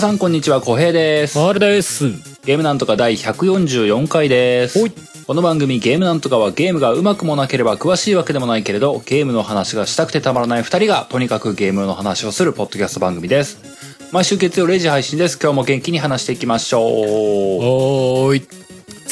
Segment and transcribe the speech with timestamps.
[0.00, 1.38] 皆さんこんにちは、小平です。
[1.38, 2.08] あれです。
[2.46, 4.82] ゲームなんとか第144回です。
[5.26, 13.58] この番組ゲームなんとかはゲームがうまくもなければ詳しいわけでもないけれど、ゲームの話がしたくてたまらない二人がとにかくゲームの話をするポッドキャスト番組です。
[14.10, 15.38] 毎週月曜0時配信です。
[15.38, 16.82] 今日も元気に話していきましょう。
[16.82, 18.48] おーい。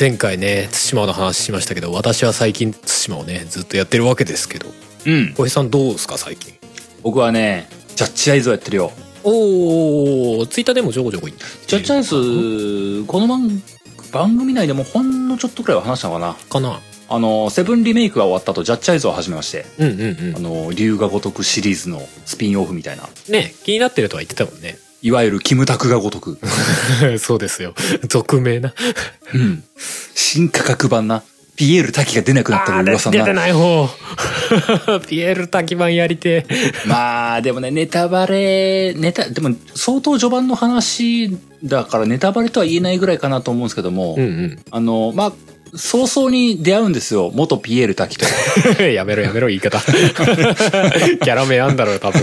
[0.00, 4.68] 前回ね、対馬の話しましたけど、私は最近対馬をね、ずっとやってるわけですけど、
[5.04, 5.34] うん。
[5.34, 6.54] 小平さんどうですか、最近？
[7.02, 8.90] 僕はね、ジャッジアイズをやってるよ。
[9.24, 13.62] おー、ツイッターでもちょこちょこ言ってジャッジアイズ、この番
[14.12, 16.34] 番組内でもほんのちょっとくらいは話したのかな。
[16.34, 16.80] かな。
[17.10, 19.64] あの、セブンリメイクが終わった後、ジャッジアイズを始めまして。
[19.78, 23.04] うんうんあの、龍が如くシリーズのスピンオフみたいな。
[23.04, 23.32] うん。
[23.32, 24.78] ね、気になってるとは言ってたもんね。
[25.00, 26.38] いわゆるキムタクが如く。
[27.18, 27.74] そうですよ。
[28.08, 28.74] 匿名な。
[29.32, 29.62] うん。
[30.14, 31.22] 新価格版な。
[31.58, 33.32] ピエール滝が出なくなったら噂出てな。
[33.34, 33.88] ない方。
[35.08, 36.72] ピエール滝版やりてえ。
[36.86, 44.58] まあ、でもね、ネタバレ、ネタ、でも相当序盤の話だからネタバレとは言えないぐらいかなと思うんですけども、うんうん。
[44.70, 45.32] あの、まあ、
[45.74, 47.30] 早々に出会うんですよ。
[47.34, 48.26] 元ピエール滝と。
[48.82, 49.80] やめろやめろ言い方。
[49.80, 52.22] キャラ名あんだろう、多分。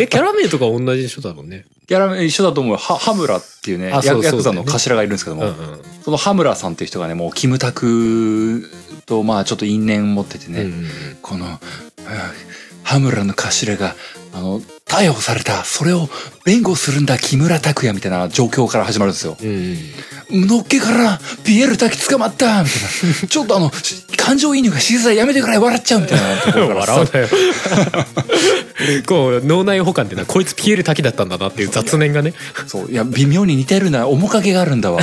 [0.00, 1.64] え、キャラ名とか同じでしょ、多分ね。
[1.86, 5.56] ギャラ一緒だと思うハムラっていうね、ヤクザの頭がいるんですけども、うんうん。
[6.04, 8.68] そのハムラさんっていう人がね、もうキムタク
[9.06, 10.88] と、まあちょっと因縁持っててね、うんうんうん
[11.22, 11.60] この、
[12.86, 13.96] うんハムラの頭が、
[14.32, 15.64] あの、逮捕された。
[15.64, 16.08] それを
[16.44, 19.36] 弁護するんだ、木村拓哉みたいな状況から始まるんですよ。
[19.42, 19.76] うん
[20.30, 20.46] うん。
[20.46, 23.26] のっけから、ピエール滝捕まったみたいな。
[23.28, 27.28] ちょっとあの、し感情移入がしづらいやめてくれ笑っちゃうみたいなところから笑うなよ
[29.06, 32.34] こう脳内保管ってのはこいつピエール滝だったんだなっていう雑念がね
[32.66, 35.00] そう、いや、微妙に似てるな、面影があるんだわ。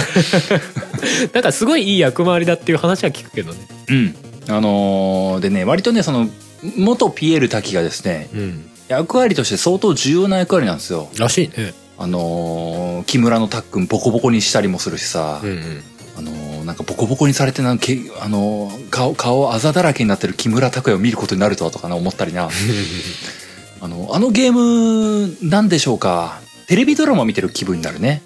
[1.34, 3.60] なんかすごいいい役回りだっていう話は聞くけどね
[3.90, 4.16] うん。
[4.50, 6.30] あのーでね、割とね、その、
[6.78, 11.10] 元ピエール滝がですね、うん役割として相当重要な役割なんですよ。
[11.18, 15.84] らしいねあのー木村のタックンボコボコにしたりもするしさ、うんうん
[16.18, 22.50] あのーなんかボコボコにされてなんかけ、あのー顔、顔あざだらけになってる木村拓哉を見ることになるとはとかな思ったりな。
[23.82, 26.40] あの、あのゲーム、なんでしょうか。
[26.68, 28.22] テレビドラマ見てる気分になるね。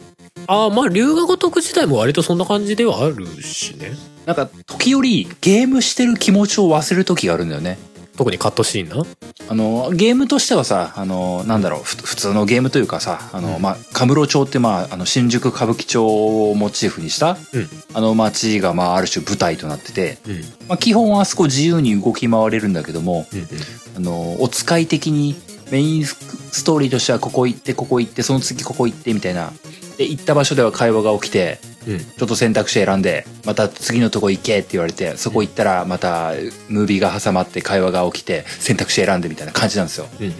[0.47, 3.91] ああまあ龍河如く自体も割とそんな感じではあるしね
[4.25, 7.77] なんか、時折ゲームしてる気持ちを忘れる時があるんだよね。
[8.17, 9.05] 特にカットシーンな？
[9.49, 13.61] あの、ゲームとしてはさ、あの、なんだろう、ふ普通のゲームというかさ、あの、うん。
[13.61, 16.05] まあ、カムロ町ってまあ、あの、新宿歌舞伎町
[16.49, 17.69] をモチーフにした、うん。
[17.93, 20.41] あの街がまあ、ある種舞台となってて、うん。
[20.67, 23.47] まあ、基本はあそこ自由に動き回れるんだけども、うん
[23.95, 25.35] あの、お使い的に
[25.71, 29.53] メインストーリーとしてはここ行って、ここ行って、その次ここ行ってみたいな。
[29.97, 36.33] で、行った場所では会話が起きて、うんちょっと選択肢選んで、また次のとこ行けって言われて、そこ行ったらまた
[36.69, 40.07] ムービーが挟まって会話が起きて、選択肢選んでみたいな感じなんですよ。
[40.19, 40.33] うんうん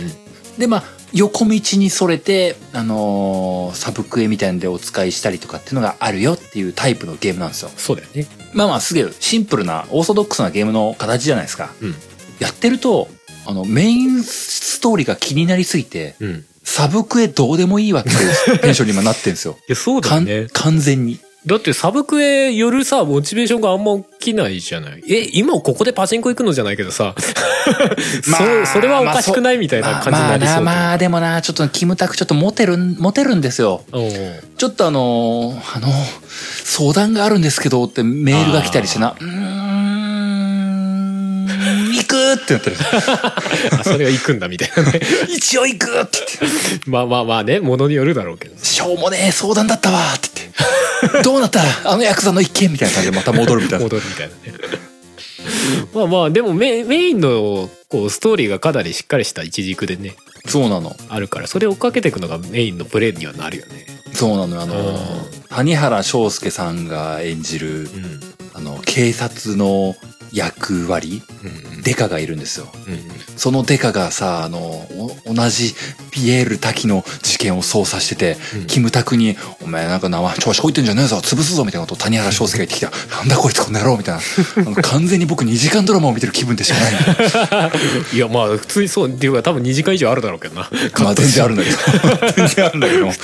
[0.57, 7.69] で、まあ、横道にそれて、あのーサブクエみたいなんでお使いしたりとかっていうのがあるよっていうタイプのゲームなんですよ。
[7.77, 11.71] そうだよねまあまあ、すげえシンプルな、オーソドックスなゲームの形じゃないですか。
[11.81, 11.95] うん
[12.39, 13.07] やってると、
[13.47, 19.57] あの、メインストーリーが気になりすぎて、うんいサブクエどうでもいいわっていうテンションに今なってんですよ。
[19.69, 21.17] やそうだね完全に。
[21.45, 25.03] だってサブクエよるさモチベーションがあんま起きないじゃない？
[25.09, 27.15] え今ここでパチンコ行くのじゃないけどさ。
[28.29, 33.83] まあそそれはおかしくないみたいな感じになりそうまあまあな、まあでもな、ちょっとキムタクちょっとモテるん、モテるんですよ。
[34.57, 35.87] ちょっとあのーあの、
[36.63, 39.27] 相談があるんですけどってメールが来たりしてな、うー。
[39.27, 39.66] ん、
[42.33, 42.75] ってなってる。
[43.79, 45.01] あそれは行くんだみたいなね。
[45.29, 50.29] 一応行くって言って、まあまあまあねものによるだろうけどしょうもねえ相談だったわって
[51.01, 51.61] 言って、どうなった？
[51.83, 53.83] あのヤクザの一件みたいな感じでまた戻るみたいな。
[53.85, 54.57] 戻るみたいなね。
[55.93, 60.15] まあまあでもメメインのこうストーリーがかなりしっかりした一軸でね。
[60.47, 60.95] そうなの。
[61.09, 63.85] あるからそれを追っかけていくのがメインのプレイにはなるよね。
[64.13, 64.61] そうなのよ。
[64.61, 68.19] あの谷原章介さんが演じる、うん。
[68.53, 69.95] あの、警察の
[70.31, 72.67] 役割、うんデカがいるんですよ。
[72.87, 72.99] うん
[73.37, 75.73] そのデカがさ、あの、お同じ
[76.11, 82.91] ピエール滝の事件を捜査してて、うんキムタクに、お前なんか名前調子こいてんじゃねえぞ、潰すぞみたいなことを谷原章介が言ってきた。
[83.15, 84.19] なんだこいつこの野郎みたい
[84.75, 84.81] な。
[84.81, 87.71] 完全に僕2時間ドラマを見てる気分でしかない。
[88.13, 90.69] いやまあ普通にそうっていうか多分2時間以上あるだろうけどな
[90.99, 91.77] まあ全然あるんだけど。
[92.35, 93.05] 全然あるんだけど。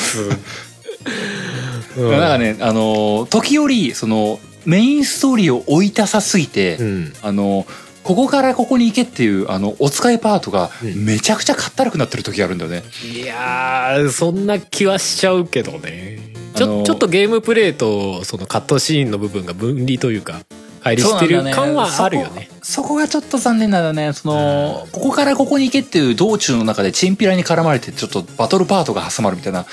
[1.97, 7.13] うんなんかね、あの、時折、その、メインストーリーを追いたさすぎて、うん。
[7.21, 7.65] あの、
[8.03, 11.05] ここからここに行けっていう、あの、お使いパートがうん。
[11.05, 12.83] めちゃくちゃかったるくなってる時があるんだよね。
[13.13, 16.19] いやーそんな気はしちゃうけどね。
[16.55, 20.41] ちょ,、あのーちょっとゲームプレイとそのカットシーンの部分が分離というか
[20.83, 24.13] 乖離してる感はあるよねそこがちょっと残念なんだよね。
[24.13, 29.65] その、ここからここに行けっていう道中の中でチンピラに絡まれて、ちょっとバトルパートが挟まるみたいな、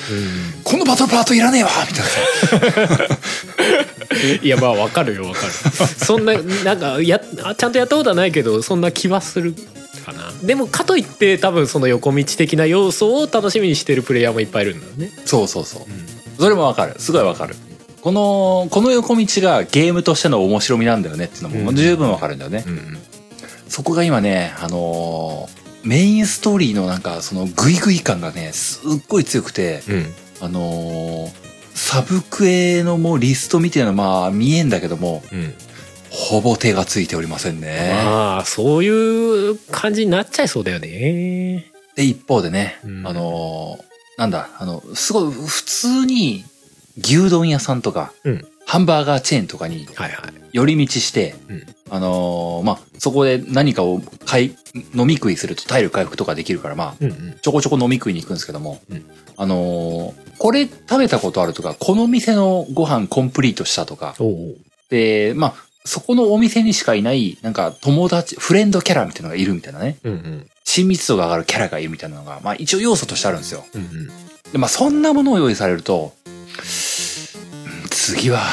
[0.64, 3.18] このバトルパートいらねえわみたいなさ。
[4.42, 5.52] いやまあわかるよわかる
[6.04, 6.34] そんな
[6.64, 9.54] なんかやちゃんとやったことはないけどそんな気はする
[10.04, 15.82] かなでもかといって多分その横道的な要素を楽しみにしてるプレイヤーもいっぱいいるんだよねそうそうそう。
[16.40, 16.94] それもわかる。
[16.98, 17.54] すごいわかる。
[18.02, 21.76] この、この横道がゲームとしての面白みなんだよねっていうのもうん。
[21.76, 22.64] 十分わかるんだよね。
[22.66, 22.98] うん
[23.68, 30.06] そこが今ね、あのーメインストーリーのなんかそのグイグイ感がね、すっごい強くて、うん。
[30.40, 31.30] あのー
[31.72, 35.54] サブクエのもうリストみたいなのまあ見えんだけども、うん。
[36.10, 37.92] ほぼ手がついておりませんね。
[38.04, 41.70] まあそういう感じになっちゃいそうだよね。
[41.94, 43.06] で、一方でね、うん。
[43.06, 46.44] あのーなんだ、あの、すごい普通に
[47.04, 48.46] 牛丼屋さんとか、うん。
[48.66, 49.88] ハンバーガーチェーンとかに
[50.52, 51.66] 寄り道して、うん。
[51.90, 54.56] あのーまあ、そこで何かを買い、
[54.94, 57.38] 飲み食いすると体力回復とかできるから、まあ、うんうん。
[57.42, 59.04] ちょこちょこ飲み食いに行くんですけども、うん。
[59.36, 64.14] あのーこれ食べたことあるとか、この店のご飯コンプリートしたとか、
[64.88, 65.54] で、まあ、
[65.84, 69.98] そこのお店にしかいない、なんか友達、フレンドキャラみたいなのがいるみたいなね。
[70.02, 70.46] うんうん。
[70.64, 73.66] 親密度が上がるキャラがいるみたいなのが、まあ一応要素としてあるんですよ。
[73.74, 74.06] うんうん。
[74.52, 76.39] で、まあそんなものを用意されると、うん
[77.90, 78.46] 次は、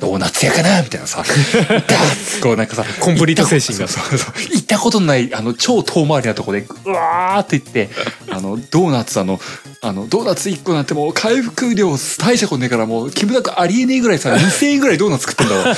[0.00, 1.22] ドーナツ屋かなみたいなさ。
[1.24, 1.96] だ
[2.42, 7.88] こうなんかさ、コンプリート精神がそうそう行ったことのない、あの、超遠回りなとこで、うわーって行って、
[8.30, 9.40] あの、ドーナツあの、
[9.80, 15.74] あの、ドーナツ1個なんてもう回復量大したことねえからもう、キムタクありえねえぐらいさ、2000円ぐらいドーナツ食ってんだわ。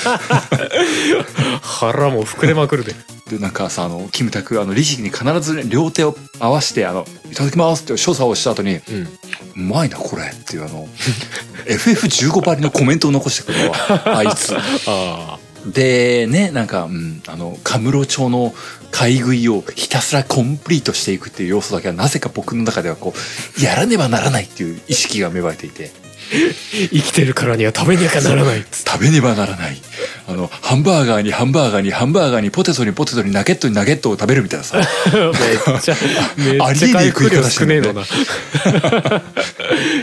[1.63, 2.95] 腹も膨れまくるで
[3.31, 8.83] で、なんかさ、あの、キムタク、あの、律儀に必ずね、両手を合わせて、あの、いただきますって所作をした後に、うん。
[9.63, 10.87] うまいな、これっていうあの、
[11.67, 13.75] FF15 ばりのコメントを残してくるわ、
[14.19, 14.55] あいつ。
[14.87, 18.55] あで、ね、なんか、うん、あの、カムロ町の
[18.93, 23.13] 買い食いをひたすらコンプリートしていくっていう要素だけは、なぜか僕の中ではこ
[23.61, 25.91] う、やらねばならないっていう意識が芽生えていて、
[26.31, 29.77] 生きてるからには食べなきゃならない食べねばならない。
[30.29, 34.79] あの、ハンバーガーにハンバーガーにハンバーガーにポテトにポテトにナゲットにナゲットを食べるみたいなさ。
[34.79, 34.87] めっ
[35.81, 35.97] ちゃ
[36.37, 38.03] めあっちゃ回復量少ねえのな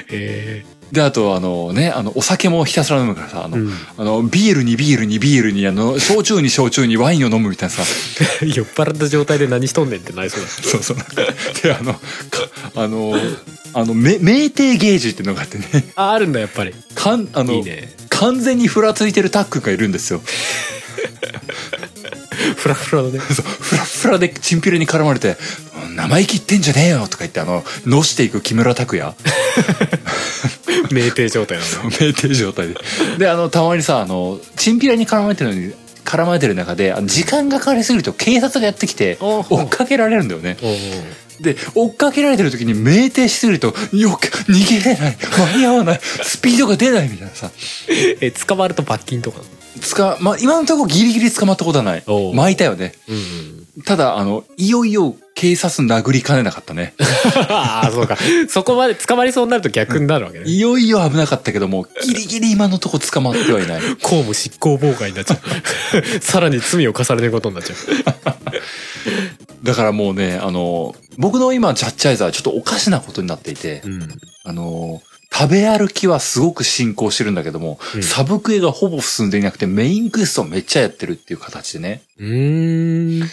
[0.10, 7.84] えで、あと、あのね、あの、お酒もひたすら飲むからさ、あの、ーうんあの、ビールにビールにビールに、あの、焼酎に焼酎にワインを飲むみたいなさ。
[8.46, 10.98] 酔っ払った状態で何しとんねんってなりそうだそうそう。
[11.64, 12.00] で、あの、か
[12.76, 13.16] あの、
[13.74, 15.66] あの、め、酩酊ゲージっていうのがあってね、
[15.96, 20.22] ああるんだやっぱりかん、あの、いいね完全にふらついてるタックがいるんですよ。
[22.58, 25.38] フラフラのねそう、ふらふらでチンピラに絡まれて、
[25.76, 29.14] うん生意気言ってんじゃねえよとか言って、あの、のしていく木村拓哉。
[30.90, 32.76] 酩酊状態なのね酩酊状態で。
[33.18, 40.58] で、あの、たまにさ、あの、チンピラに絡まれてるのに、絡まれてる中で、あの時間がかかりすぎると警察がやってきて、追っかけられるんだよね。
[41.40, 45.18] で、追っかけられてる時に酩酊しすぎると、よく逃げれない、
[45.52, 47.52] 間に合わない、スピードが出ないみたいなさ。
[47.88, 49.40] え捕まると罰金とか
[49.82, 52.04] つか、まあ、今のところギリギリ捕まったことはない。
[52.34, 52.94] 巻いたよね。
[53.08, 53.20] うんう
[53.80, 53.82] ん。
[53.84, 56.94] ただ、あの、いよいよ警察殴りかねなかったね。
[57.50, 58.18] ああそうか。
[58.48, 60.46] そこまで捕まりそうになると逆になるわけね。
[60.46, 63.82] いよいよ危なかったけども、ギリギリ今のとこ捕まってはいない。
[64.02, 65.40] 公務執行妨害になっちゃう
[66.22, 67.78] さらに罪を重ねることになっちゃう。
[69.64, 74.08] だからもうね、あの、僕の今、ジャッジアイザーはちょっとおかしなことになっていて、うん。
[74.44, 75.02] あの、
[75.34, 78.04] 食べ歩きはすごく進行してるんだけども、うん。
[78.04, 82.02] サブクエがほぼ進んでいなくて、メインクエストをめっちゃやってるっていう形でね。
[82.20, 83.30] うーん。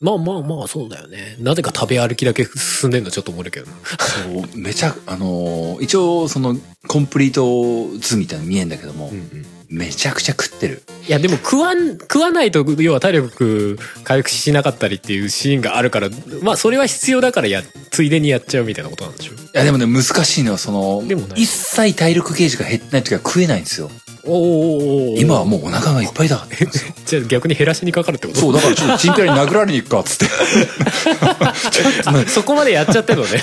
[0.00, 1.36] まあまあまあそうだよね。
[1.38, 3.72] なぜか食べ歩きだけ進んでんのちょっと思うけどな。
[3.98, 6.56] そう、めちゃ、あのー一応、その、
[6.88, 10.82] コンプリート図みたいなの見えんだけども、うんうんめちゃくちゃ食ってる。
[11.08, 16.10] いやでも食わん食わないと要は体力回復しなかったりっていうシーンがあるから
[16.42, 19.32] まあそれは必要だからやついでにやっちゃうみたいなことなんでしょ？
[19.32, 23.90] いや、でもね、難しいのは、そのでもな、い一切体力ゲージが減ってない時は食えないんですよ。
[24.24, 26.46] おお今はもうお腹がいっぱいだ。
[27.06, 28.40] じゃあ逆に減らしにかかるってこと？
[28.40, 30.26] そう、だからちょっとチンピラに殴られに行くか、っつって。
[32.06, 33.42] あそこまでやっちゃってんのね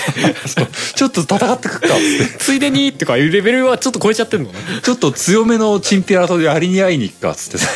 [0.94, 2.38] ちょっと戦ってくっか、っつって。
[2.38, 7.68] ついでにとかいうレベルはちょっと超えちゃってんのねちょっと強めのチンピラとやりに会いに行くか、っつってさ。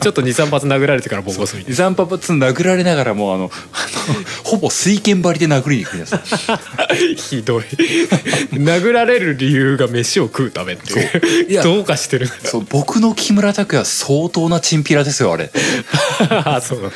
[0.00, 3.50] ちょっと23発殴られてからボコすみたい二三発殴られながらもうあの、
[4.44, 6.20] ほぼ水拳張りで殴りに行くんですよ。
[6.48, 7.64] なひどい
[8.52, 12.26] 殴られる理由が飯を食うためっていういやどうかしてる。
[12.26, 15.50] そう、僕の木村拓哉は相当なチンピラですよ、あれ。
[16.30, 16.92] あ そう。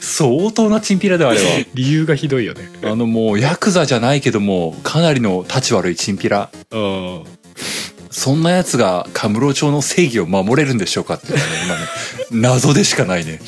[0.00, 1.44] 相当なチンピラで、あれは。
[1.74, 2.70] 理由がひどいよね。
[2.84, 6.50] あのもう、ヤクザじゃないけども、かなりの立ち悪いチンピラ。
[6.70, 7.22] うん
[8.14, 11.80] そんな奴がカムロ町の正義を守れるんでしょうかっていうのがね、今ね、
[12.42, 13.40] 謎でしかないね。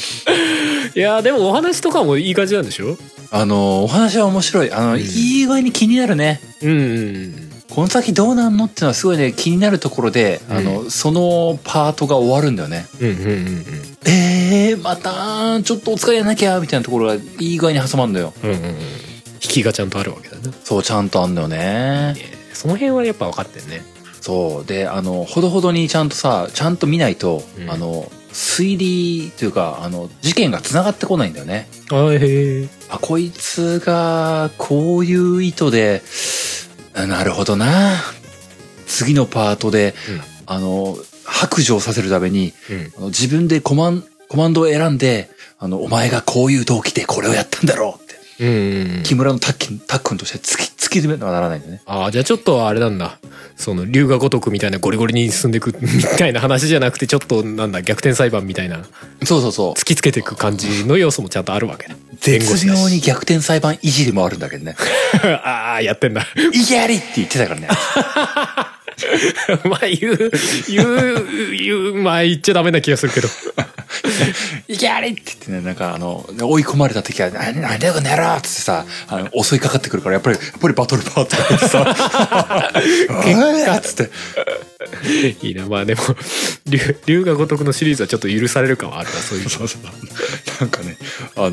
[0.97, 2.97] いやーでもお話とかもいい感じなんでしょ？
[3.30, 4.73] あのお話は面白い。
[4.73, 5.00] あの、うん。
[5.00, 6.40] いい具合に気になるね。
[6.62, 7.43] うんうん
[7.75, 12.87] この先どうなんのっていうのはすごいね気になるところで、あのそのパートが終わるんだよね。
[13.00, 13.64] うんうんうんうん。
[14.07, 18.33] えー、またちょっとお使いやなきゃみたいなところがいい具合に挟まるんだよ。
[18.43, 18.64] うんうんうん。
[18.71, 18.76] 引
[19.40, 20.52] きがちゃんとあるわけだね。
[20.62, 22.14] そうちゃんとあんだよね。
[22.52, 23.83] その辺はやっぱ分かってんね。
[24.21, 24.64] そう。
[24.64, 27.71] であのほどほどにちゃんとさちゃんと見ないと、うん。
[27.71, 31.69] あの推理というかあの事件がつながってこないんだよね。
[31.90, 37.96] あへえあこいつがこういう意図であなるほどな。
[38.86, 39.94] 次のパートで、
[40.46, 42.92] あの白状させるためにうん。
[42.96, 48.44] あの自分でコマンコマンドを選んであのお前がこういう動機でこれをやったんだろうって。
[48.44, 49.02] うんうんうん。
[49.02, 51.82] 木村のタッキンタックンとして突き突き止めなならないんだよね。
[51.86, 53.18] ああじゃあちょっとあれなんだ
[53.56, 58.84] その龍が如くみたいなゴリゴリに進んでいくみたいな話じゃなくてちょっとなんだ逆転裁判みたいな
[59.25, 59.73] そうそうそう。
[59.75, 64.76] 突きつけていく感じの要素もちゃんとあるわけだ絶妙に逆転裁判いじりもあるんだけどね。
[65.44, 67.68] ああやってんだ「いきやり!」って言ってたからね。
[69.64, 70.30] まあ言う
[70.68, 73.28] 言う言うまあ言っちゃダメな気がするけど
[74.68, 82.75] 「いきやり!」って言ってねなんかあの追い込まれた時は「何何だよこの野郎!」っつってさあの襲いかかってくるからやっぱりやっぱりバトルパートが入ってさ
[83.11, 83.23] 「お
[83.59, 84.11] い!」っつって
[85.47, 86.02] いいなまあでも
[86.66, 89.83] 龍龍が如くのシリーズはちょっと許される感はあるなそういうそうそう
[90.61, 90.97] なんかね
[91.37, 91.50] あの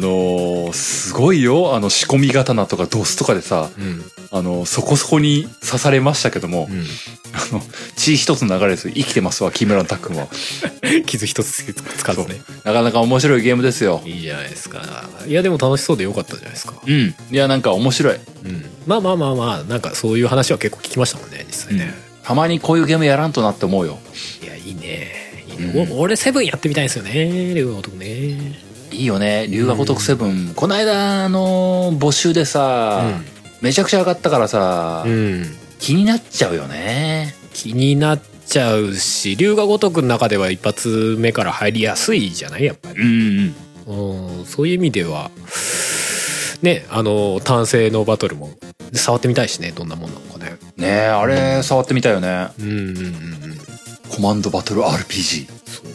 [0.69, 6.85] ーすごいよあの仕込み刀とかドスとかでさうんあのそこそこに刺されましたけども、うん。
[7.33, 7.61] あの
[7.95, 10.27] 血一つの流れです生きてますわ木村のタックンは。
[11.05, 12.41] 傷一つつかずね。
[12.63, 14.01] なかなか面白いゲームですよ。
[14.05, 15.09] いいじゃないですか。
[15.27, 16.75] いやでも楽しそうでよかったじゃないですか。
[16.85, 17.13] うん。
[17.29, 18.15] いやなんか面白い。
[18.45, 18.65] うん。
[18.87, 23.99] まあまあまあまあなんかそういう話は結構聞きましたもんね実際ね、たまにこういうゲームやらんとなって思うよ。
[24.41, 25.11] いやいいね。
[25.49, 25.91] いいね、うん。
[25.91, 27.53] お俺セブンやってみたいんですよね。
[27.53, 28.71] 龍が如くね。
[28.91, 29.47] いいよね。
[29.49, 33.03] 龍が如くセブン、この間の募集でさ、
[33.61, 35.45] めちゃくちゃ上がったからさ、うん。
[35.79, 37.35] 気になっちゃうよね。
[37.53, 43.55] 気になっちゃうし龍が如くの中では一発目から入りやすいじゃないやっぱり、うん
[44.39, 45.31] うん、そういう意味では
[46.61, 48.51] ねあの単性のバトルも
[48.93, 50.57] 触ってみたいしねどんなもんなのかね。
[50.75, 52.49] ねえあれ触ってみたいよね。
[52.59, 53.57] うんうんうんうん。
[54.09, 55.47] コマンドバトル RPG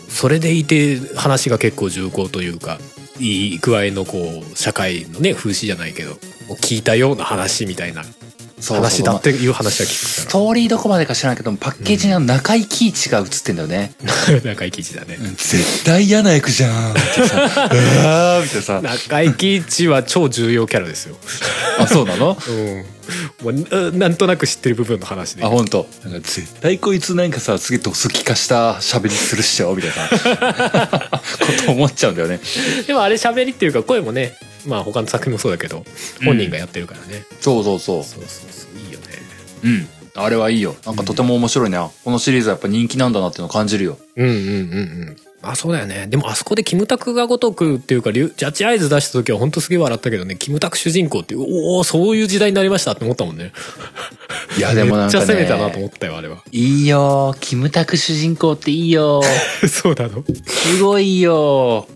[0.09, 2.79] それでいて話が結構重厚というか
[3.19, 6.13] いい具合のこう社会のね風刺じゃないけど
[6.61, 8.03] 聞いたような話みたいな
[8.75, 13.93] 話だっていう話はス聞トーリーどこまでか知らないけどパッケージには中井貴一が映ってんだよね、
[14.45, 15.19] 中井貴一だね。
[15.37, 16.91] 絶対嫌な役じゃん。
[16.93, 18.81] ってさみたいなさ。
[18.83, 21.17] 中井貴一は超重要キャラですよ。
[21.79, 22.37] あそうなの？
[22.49, 22.85] うん。
[23.43, 25.45] もうななんとなく知ってる部分の話で。
[25.45, 31.21] あ本当なんか絶対こいつなんかさすげえドスキ化した喋りするっしょみたいな。
[31.21, 31.21] こ
[31.67, 32.41] と思っちゃうんだよね。
[32.87, 35.85] でもあれ喋りっていうか声もねまあ他の作品もそうだけど
[36.25, 38.05] 本人がやってるからね、そうそうそう。
[38.05, 39.07] そうそうそういいよね。
[39.65, 39.89] うん。
[40.19, 40.75] あれはいいよ。
[40.87, 43.99] なんかとても面白いな、このシリーズはやっぱ人気なんだなっていうのを感じるよ。
[44.17, 44.47] うんうんうんう
[45.13, 45.17] ん。
[45.43, 46.07] あそうだよね。
[46.09, 50.35] でもあそこでキムタクが如くっていうかジャッジアイズ出した時は本当すげえ笑ったけどね。
[50.37, 53.53] キムタク主人公っておおそういう時代になりましたって思ったもんね。
[54.57, 56.43] いやでもなんか、ね、めっちゃ攻めたなと思ったよあれは。
[56.51, 57.37] いいよ。
[57.39, 59.23] キムタク主人公っていいよ。
[59.69, 60.25] そうなの？
[60.47, 61.87] すごいよ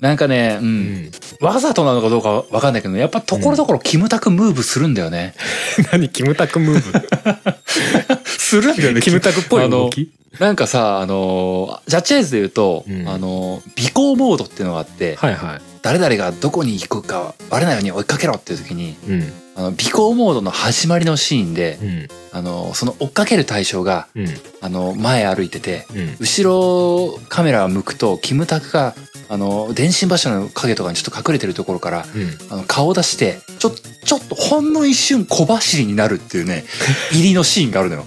[0.00, 1.46] なんかね、うん、うん。
[1.46, 5.34] わざとなのかどうかわかんないけど、やっぱところどころキムタクムーブするんだよね。
[5.92, 6.08] 何？
[6.08, 8.24] キムタクムーブ？
[8.24, 10.10] するんだよ キムタクっぽい動き？
[10.38, 13.08] なんかさ、あの、ジャッジアイズで言うと、うん。
[13.08, 13.62] あの、尾
[13.92, 19.32] 行モードっていうのがあって、はいは誰々がどこに行くかバレないように追いかけろっていう時に、いうん。
[19.56, 22.08] あの、尾行モードの始まりのシーンで、うん。
[22.32, 24.28] あの、その追っかける対象が、うん。
[24.60, 26.16] あの、前歩いてて、うん。
[26.20, 28.94] 後ろカメラを向くと、キムタクが、
[29.28, 32.38] あの、電信柱の影とかにちょっと隠れてるところから、うん。
[32.50, 36.64] あの顔を出して、ちょ、ちょっとほんの一瞬小走りになるっていうね、
[37.12, 38.06] 入りのシーンがあるのよ。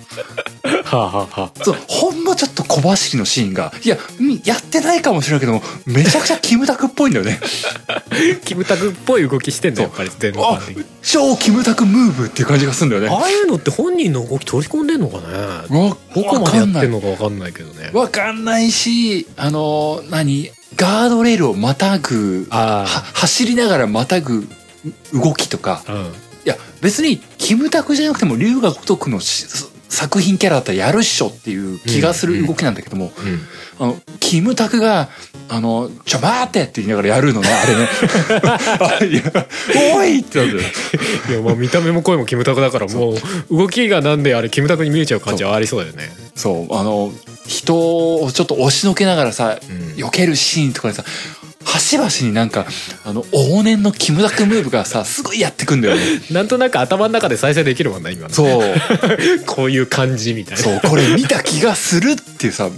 [0.83, 7.39] はあはあはそう、ほんのちょっと小走りのシーンが、いや、うんやってないかもしれないけども、めちゃくちゃキムタクっぽいんだよね。
[7.87, 8.01] あ
[8.43, 13.07] キムタクっぽい動きしてんだやっぱり全あ般的に超キムタクムーブっていう感じがするんだよね。
[13.09, 15.23] ああいうのって本人の動き取り込んでんのかね？
[15.79, 17.91] わ、どこまでやってんかわかんないけどね。
[17.93, 20.51] わかんないし、あの、何？
[20.75, 24.47] ガードレールをまたぐ、はあ走りながらまたぐ
[25.13, 26.01] 動きとか、あうん。
[26.01, 26.07] い
[26.45, 29.45] や、別にキムタクじゃなくても龍が如くのし
[29.91, 33.39] 作品キャラだったらやるっしょっていう気がする動きなんだけども、うん
[33.77, 35.09] あの、キムタクが、
[35.49, 37.89] あの、ちょ待ってって言いながらやるのね、あれね。
[39.01, 39.23] あいや、
[39.95, 40.53] おいってなる。
[40.53, 40.69] んだよ。
[41.29, 43.15] いやまあ見た目も声もキムタクだからも
[43.49, 46.09] う動きがなんであれキムタクに見えちゃう感じはありそうだよね。
[46.35, 47.11] そう、あの、
[47.45, 50.05] 人をちょっと押しのけながらさ、うん。
[50.05, 51.03] 避けるシーンとかでさ
[51.63, 52.65] 端々になんか
[53.05, 56.01] あの往年のキムタクムーブがさすごいやってくんだよね。
[56.31, 58.75] なんとなく頭の中で再生できるもんな今のそう。
[59.45, 60.63] こういう感じみたいな。
[60.63, 62.69] そうこれ見た気がするっていうさ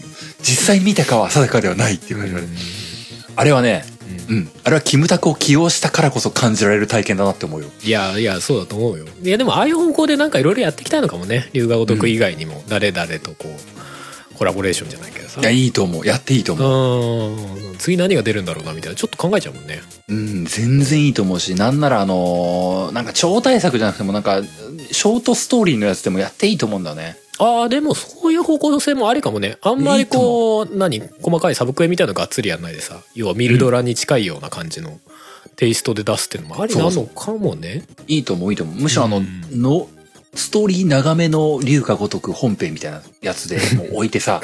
[0.41, 2.47] 実際に見たかは定かではないっていう感じがね、
[3.35, 3.85] あれはね
[4.29, 4.49] うん。
[4.63, 7.69] あれはキムタクを起用したからこそ感じられる体験だなって思うよ。
[7.83, 9.05] いやいやそうだと思うよ。
[9.21, 11.49] いやでもああいう方向でなんかいろいろやっていきたいのかもね。
[11.53, 12.63] 龍河如く以外にも。
[12.67, 13.72] 誰々とこう
[14.37, 15.41] コラボレーションじゃないけどさ。
[15.41, 16.05] いやいいと思う。
[16.05, 17.31] やっていいと思う。
[17.31, 17.77] うん。
[17.77, 18.95] 次何が出るんだろうなみたいな。
[18.95, 19.81] ちょっと考えちゃうもんね。
[20.09, 24.41] うん、全然いいと思うし、なんならあのーなんか超大作じゃなくてもなんか、
[24.91, 27.17] ショートストーリーのやつでもやっていいと思うんだよね。
[27.39, 29.57] ああでもそういう方向性もありかもね。
[29.61, 31.01] あんまりこう何？
[31.21, 34.99] 細かいサブクエみたいなのがっつりやんないでさ要はミルドラに近いような感じの
[35.55, 37.85] テイストで出すっていうのもありなのかもね。
[38.07, 38.75] いいと思う、いいと思う。
[38.75, 39.61] むしろあの、うん。
[39.61, 39.87] の、
[40.35, 44.41] ストーリー長めの龍が如く本編みたいなやつで もう置いてさ、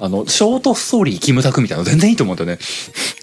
[0.00, 2.58] あの、ショートストーリーキムタクみたいなの全然いいと思うんだよね。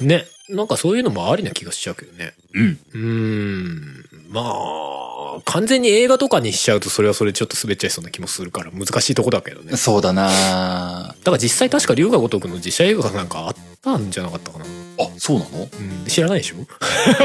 [0.01, 0.27] ね。
[0.49, 2.33] なんかそういうのもありな気がしちゃうけどね。
[2.53, 2.79] うん。
[2.93, 4.05] うーん。
[4.29, 9.71] まあ完全に映画とかにしちゃうとそれはそれでちょっと滑っちゃいそうな気もするから難しいとこだけどね。
[9.71, 11.15] だそうだな。
[11.23, 14.65] から実際確か龍が如くの実写映画なんかあったんじゃなかったかな、
[14.99, 15.63] あ、そうなの？
[16.03, 16.55] うん、知らないでしょ？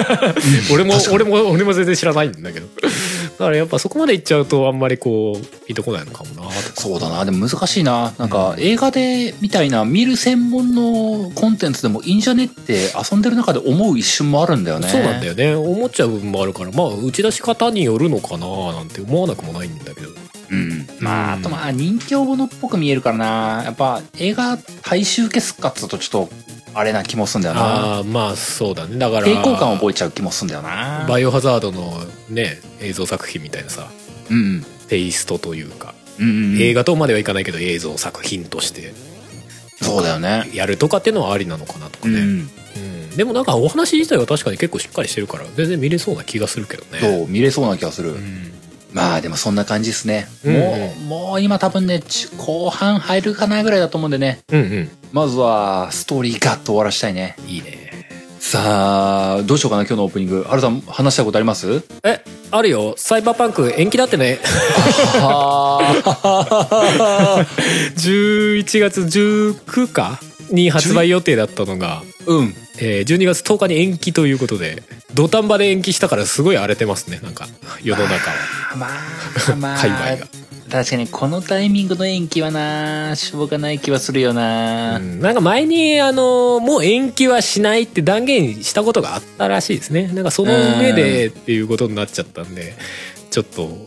[0.72, 2.66] 俺も俺も俺も全然知らないんだけど
[3.40, 6.50] だからやっぱそこまでいっちゃうとあんまりこうピンとこないのかもな。
[6.52, 7.25] そうだな。
[7.25, 8.12] でも難しいな。
[8.18, 14.88] なんか映画でみたいな見る専門のコンテンツでもいいんじゃねって遊んでる中で思う一瞬もあるんだよね。
[14.88, 15.54] そうなんだよね。
[15.54, 20.11] 思っちゃう部分もあるからまあ打ち出し方によるのかななんて思わなくもないんだけど。
[20.50, 23.62] うん、まああとまあ人気者っぽく見えるからな。
[23.64, 27.60] やっぱ映画大衆受けすっかっつうとちょっとあれな気もすんだよな。
[27.60, 28.98] ああまあそうだね。
[28.98, 31.06] だから抵抗感を覚えちゃう気もすんだよな。
[31.08, 33.88] バイオハザードのね映像作品みたいなさ
[34.30, 36.62] うんテイストというか、うんうんうん。
[36.62, 38.92] 映画とまではいかないけど映像作品として
[39.80, 40.50] そうだよね。
[40.52, 43.10] やるとかっていうのはありなのかなとかね、うんうん。
[43.16, 47.00] でもなんかお話自体は確かに結構しっかりしてるから全然見れそうな気がするけどね。
[47.00, 48.52] そう見れそうな気がする、うん。
[48.92, 50.54] まあでもそんな感じですね、うん。
[50.54, 54.40] もうもう今多分ねち後半入るかなぐらいだと思うんでね。
[54.52, 57.36] うんうんまずはストーリーガッと終わらしたいね。
[57.46, 57.90] いいね。
[58.38, 60.46] さあどうしようかな今日のオープニング。
[60.49, 61.82] あるさん話したいことあります？
[62.02, 62.94] えあるよ。
[62.96, 64.38] サイバーパンク延期だってね。
[65.20, 65.80] は
[67.96, 70.18] 11月19日
[70.54, 72.54] に発売予定だったのが、うん。
[72.78, 77.46] えー12月10日に延期ということで土壇場で延期したからすごい荒れてますねなんか
[77.82, 78.36] 世の中は。
[78.76, 80.26] まあまあ界隈が
[80.71, 85.21] 確かにこのタイミングの延期はなしょうがない気はするよな、うん。
[85.21, 90.09] なんか前にあのもう延期はしないって断言したことがあったらしいですね。
[90.09, 92.75] なんかその上でっていうことになっちゃったんで
[93.30, 93.87] ちょっとお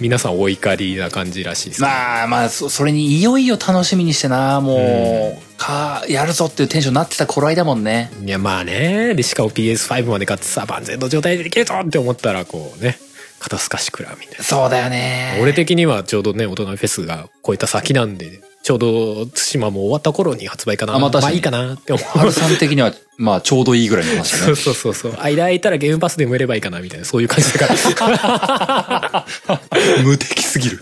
[0.00, 1.88] 皆さんお怒りな感じらしいですね。
[1.88, 8.10] まあまあそそれにいよいよ楽しみにしてなもう、かやるぞっていうテンションになってた頃合いだもんね。
[8.24, 9.14] いやまあね。
[9.14, 12.98] でしかも PS5 まで買ってさ万全の状態でできるぞって思ったらこうね
[13.40, 14.44] 肩透かし食らうみたいな。
[14.44, 15.38] そうだよね。
[15.42, 20.94] 俺的にはちょうどね大人フェスが超えた先なんでちょうど対馬も終わった頃に発売かな。
[20.94, 21.36] あまあ確かに。
[21.36, 22.04] いいかなって思う。
[22.18, 24.54] 春さん的にはまあちょうどいいぐらいの話だそうね。
[24.54, 25.12] そうそうそう。
[25.20, 29.26] 間空いたらゲームパスで埋めればいいかなみたいなそういう感じだから。
[30.04, 30.80] 無敵すぎる。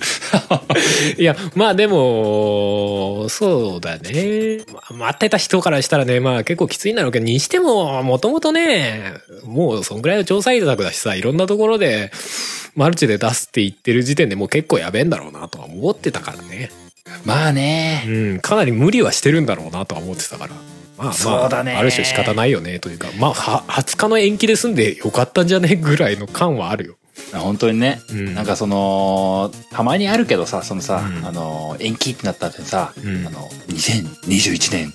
[1.17, 12.13] いやまあでもそうだね、ま待ってた人からしたらねまあ結構きついんだろうけどにしてももともとねもうそんぐらいの調査委託だしさいろんなところで
[12.75, 16.71] マルチで出すって言ってる時点でもう結構やべえんだろうなとは思ってたからね
[17.25, 18.05] まあね。
[18.07, 20.55] うんかなり無理はしてるんだろうなとは思ってたから。
[20.97, 21.77] まあまあね。
[21.77, 26.95] ある種仕方ないよねというかまあは20日の延期で済んでよかったんじゃねぐらいの感はあるよ。
[27.33, 28.35] 本当にね、うん。
[28.35, 31.27] なんかそのたまにあるけどさそのさ、うん。
[31.27, 33.27] あの延期ってなった後にさ、うん。
[33.27, 34.93] あの2021年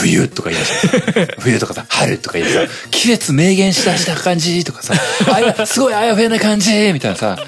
[0.00, 4.94] 冬とか言い出して冬とかさ春とか言ってさ 季節明言しだした感じとかさ
[5.32, 7.38] あやすごいあやふやな感じみたいなさ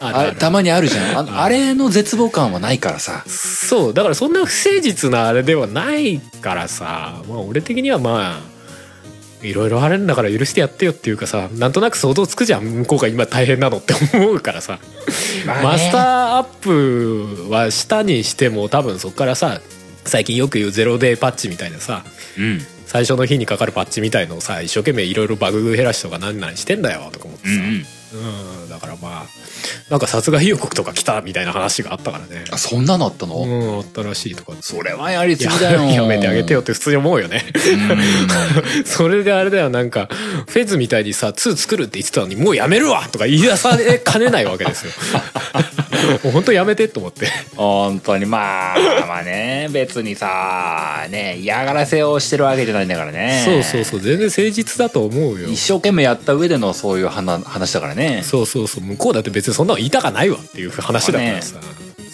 [0.00, 1.30] あたまにあるじゃん。
[1.30, 3.24] ああれの絶望感はないからさ。
[3.26, 14.78] そうだからそんな不誠実なあれではないからさまあ俺的にはまあいろいろあるんだから許してやってよっていうかさなんとなく想像つくじゃん向こうが今大変なのって思うからさ、
[15.46, 15.62] まあね。
[15.64, 19.60] マスターアップはしたにしても多分そこからさ
[20.04, 22.04] 最近よく言うゼロデーパッチみたいなさ
[22.38, 22.60] うん。
[22.86, 27.84] 最初の日にかかるパッチみたいのをさ一生懸命いろいろバグ減らしとか何々してんだよとか思ってさ、うん
[28.68, 29.24] だからまあ
[29.90, 32.44] なんか殺害予告とか来たみたいな話があったからね。
[32.50, 34.52] あそんなのあったの、うんあったらしいとか。
[34.60, 35.82] それはやりすやぎだよ。
[35.82, 37.44] やめてあげてよって普通に思うよね。
[38.86, 40.08] それであれだよなんか
[40.46, 44.92] フェズみたいにさ2作るって言ってたのにもうやめるわとか言い出されかねないわけですよ
[46.24, 47.26] もう本当やめてと思って。
[47.56, 53.42] 本当にまあまあね別にさね嫌がらせをしてるわけじゃないんだからね。
[53.44, 55.48] そうそうそう全然誠実だと思うよ。
[55.48, 58.22] 一生懸命やった上でのそういう話話だからね。
[58.24, 61.56] そうそうそう向こうだって別にそんなの言いたかないわっていう話だからさ、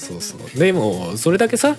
[0.01, 0.59] そうそう。
[0.59, 1.77] でもそれだけさ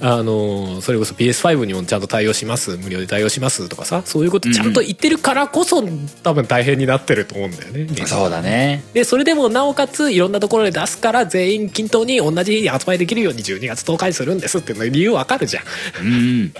[0.00, 5.82] あのそれこそ PS5 にもちゃんと対応します無料で対応しますとかさそういうことちゃんと言ってるからこそ、
[6.22, 8.84] 多分大変になってると思うんだよねそうだね。
[8.92, 15.64] でそれでもなおかついろんなところで出すから全員均等に同じ日に発売できるように12月10日にするんですっていうの理由わかるじゃん。
[16.06, 16.52] うん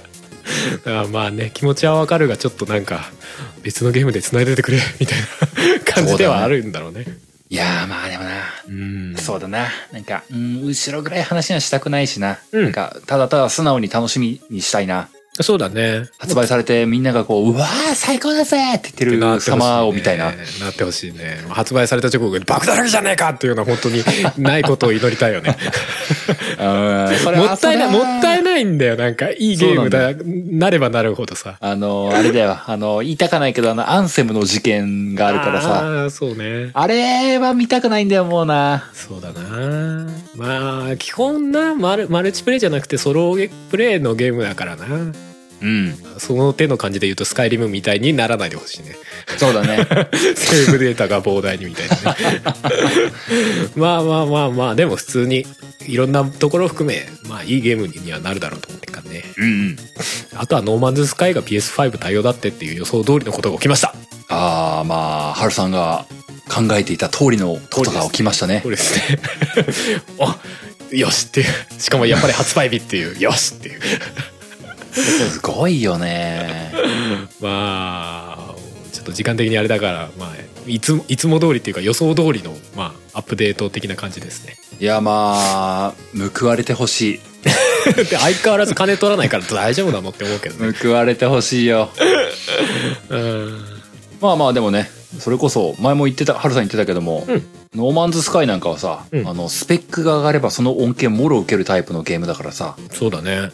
[1.11, 3.11] まあね気持ちはわかるがちょっとなんか
[3.62, 7.07] 別のゲームで繋いでてくれみたいな感じではあるんだろうね
[7.50, 8.42] いやーまあでもな。
[8.68, 9.16] うん。
[9.16, 9.68] そうだな。
[9.92, 12.62] なんかうん後ろぐらい話はしたくないしな、うん。
[12.64, 15.09] なんかただただ素直に楽しみにしたいな
[15.40, 16.08] そうだね。
[16.18, 20.26] 発売されてみんながこううわー最高だぜって言ってる様を見たいな。
[20.26, 20.36] なっ
[20.76, 21.38] てほしいね。
[21.48, 24.04] 発売された直後に爆だらけじゃねえかっていうのは本当に
[24.38, 25.56] ないことを祈りたいよね。
[26.58, 28.96] もったいないもったいないんだよ。
[28.96, 31.56] なんかいいゲームだなればなるほどさ。
[31.60, 32.58] あのあれだよ。
[32.64, 35.80] あの言いたかないけどあのアンセムの事件があるからさ。
[35.84, 36.70] ああそうね。
[36.74, 38.88] あれは見たくないんだよもうな。
[38.92, 40.06] そうだな。
[40.36, 43.36] まあ基本なマルマルチプレイじゃなくてソロ
[43.70, 44.86] プレイのゲームだからな
[45.64, 45.96] うん。
[46.18, 48.94] その手の感じで言うとスカイリムみたいにならないでほしいね。
[49.38, 49.87] そうだね。
[50.37, 52.42] セーブデータが膨大にみたいなね。
[53.74, 54.74] まあまあまあまあ。
[54.74, 55.46] でも普通に
[55.87, 59.24] いろんなところを含めまあいいゲームにはなるだろうと思ってるからね。
[59.38, 59.77] うんうん。
[60.35, 63.94] あとはノーマンズスカイが PS5 対応だってっていう予想通りのことが起きました。
[64.29, 66.07] ああまあハルさんが
[66.48, 68.61] 考えていた通りのことが起きましたね。
[68.62, 69.18] そうですね。
[70.20, 70.38] あ
[70.90, 71.46] よしっていう。
[71.81, 73.18] しかもやっぱり発売日っていう。
[73.18, 73.81] よしっていう
[74.94, 76.72] すごいよね。
[77.40, 78.54] まあ
[78.92, 80.35] ちょっと時間的にあれだからまあ
[80.66, 84.57] いつもいつも通りっていうか予想通りのまあアップデート的な感じですね。
[84.80, 85.94] いやまあ
[86.38, 87.20] 報われてほしい。
[87.94, 90.72] で相変わらず金取らないから 大丈夫なのって思うけどね。
[90.72, 91.90] 報われてほしいよ。
[93.11, 93.64] うん。
[94.20, 97.42] まあまあでもねそれこそ前も言ってたハルさん言ってたけども、うん。
[97.74, 99.29] ノーマンズスカイなんかはさ、うん。
[99.29, 103.50] あのスペックが上がればその恩恵もろ受けるタイプのゲームだからさそうだね。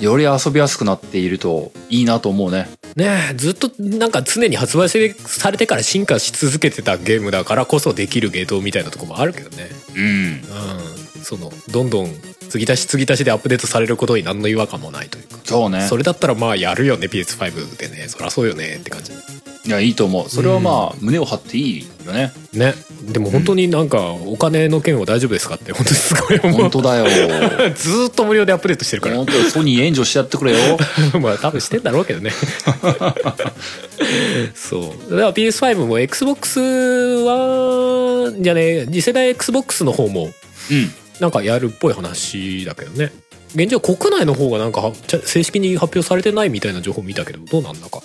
[0.00, 2.68] より遊びやすくなっているといいなと思うね。
[2.96, 9.68] ねえずっとなんか常に発売されてから進化し続けてたゲームだからこそできるゲートみたいなとこもあるけどね。
[9.96, 10.04] うん。
[10.04, 11.22] うん。
[11.22, 12.12] そのどんどん
[12.50, 15.38] 継ぎ足し継ぎ足しでアップデートされることに何の違和感もないというか。
[15.44, 15.86] そうね。
[15.88, 18.08] それだったらまあやるよね PS5 でね。
[18.08, 19.12] そりゃそうよねって感じ
[19.66, 20.28] いやいいと思う。
[20.28, 22.32] それはまあ、胸を張っていいよね。
[22.52, 22.74] ね。
[23.10, 26.60] でも本当になんかお金の件は大丈夫ですかって本当にすごい思う。
[26.62, 27.06] 本当だよ。
[27.74, 29.16] ずーっと無料でアップデートしてるから。
[29.16, 30.78] 本当ソニー援助してやってくれよ。
[31.20, 32.30] まあ多分してんだろうけどね。
[34.54, 35.10] そう。
[35.10, 36.60] だから PS5 も XBOX
[37.24, 40.30] はじゃあね次世代 XBOX の方も
[40.70, 40.92] うん。
[41.20, 43.12] なんかやるっぽい話だけどね。
[43.54, 44.92] 現状国内の方がなんか
[45.24, 48.02] 正式に発表されてないみたいな情報見たけどどうなんだか。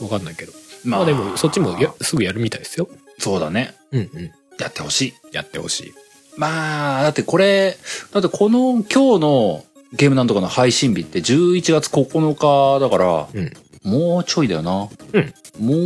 [0.00, 0.52] わかんないけど
[0.84, 1.04] まあ。
[1.04, 2.88] でもそっちもやすぐやるみたいですよ。
[3.18, 3.74] そうだね。
[3.92, 4.30] うんうん。
[4.58, 5.14] やってほしい。
[5.32, 5.94] やってほしい。
[6.36, 7.76] まあだってこれ
[8.12, 13.52] だってこの今日のゲームなんとかの配信日って11月9日だから、うん。
[13.84, 15.34] もうちょいだよな、うん。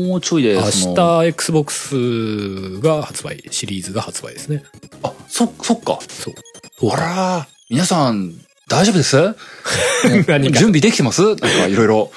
[0.09, 4.65] もうちょいで明日 XBOX が発売シリーズが発売ですね。
[5.03, 5.99] あそそっか。
[6.09, 6.91] そう。
[6.91, 8.35] あら皆さん
[8.69, 9.21] 大丈夫です、
[10.09, 10.59] ね何が？
[10.59, 11.23] 準備できてます？
[11.23, 12.11] なんかいろいろ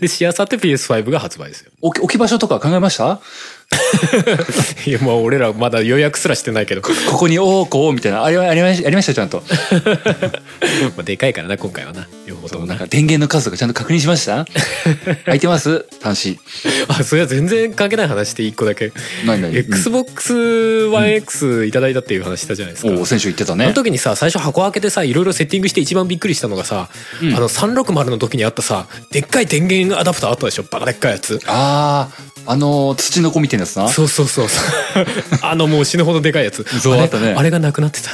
[0.00, 1.70] でしあさって PS5 が発売ですよ。
[1.80, 3.20] 置き置き場所とか考えました？
[4.86, 6.82] いやまあ俺らまだ予約すらしてないけど。
[6.82, 8.24] ここにおーこうみたいな。
[8.24, 9.42] ありありましありましたよちゃんと。
[10.96, 12.08] まあでかいからな今回はな。
[12.26, 14.46] 両方ともななんか電源の数とかちゃんと確認しました？
[15.24, 15.86] 空いてます？
[16.02, 16.38] 端子。
[16.88, 18.92] あそれは全然関係ない話で一個だけ。
[19.26, 26.88] 何何 XBOX One X いただいたっていう話したじゃないですか、おお先週言ってたあねの時にさ最初箱開けてさいろいろセッティングして一番びっくりしたのがさ、
[27.22, 27.34] うん。
[27.34, 30.64] あの360の時にあったさでっかい電源アダプターあったでしょ？
[30.70, 31.40] バカでっかいやつ。
[31.46, 33.88] あああの土の子みたいなやつな。
[33.88, 34.48] そうそうそう。
[34.48, 34.60] そ
[35.00, 35.06] う
[35.42, 36.66] あのもう死ぬほどでかいやつ。
[36.68, 37.34] あれそうあったね。
[37.36, 38.10] あれがなくなってた。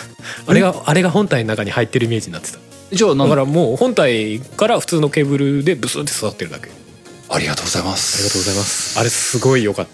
[0.46, 2.58] あれがあれが本体の中に入ってるイメージになってた。
[2.92, 3.76] じゃあだからもう。
[3.76, 6.68] 本体から普通のケーブルでブスって刺さってるだけ。
[7.28, 8.98] ありがとうございまありがすとうございます。
[8.98, 9.86] あれすごい良かっ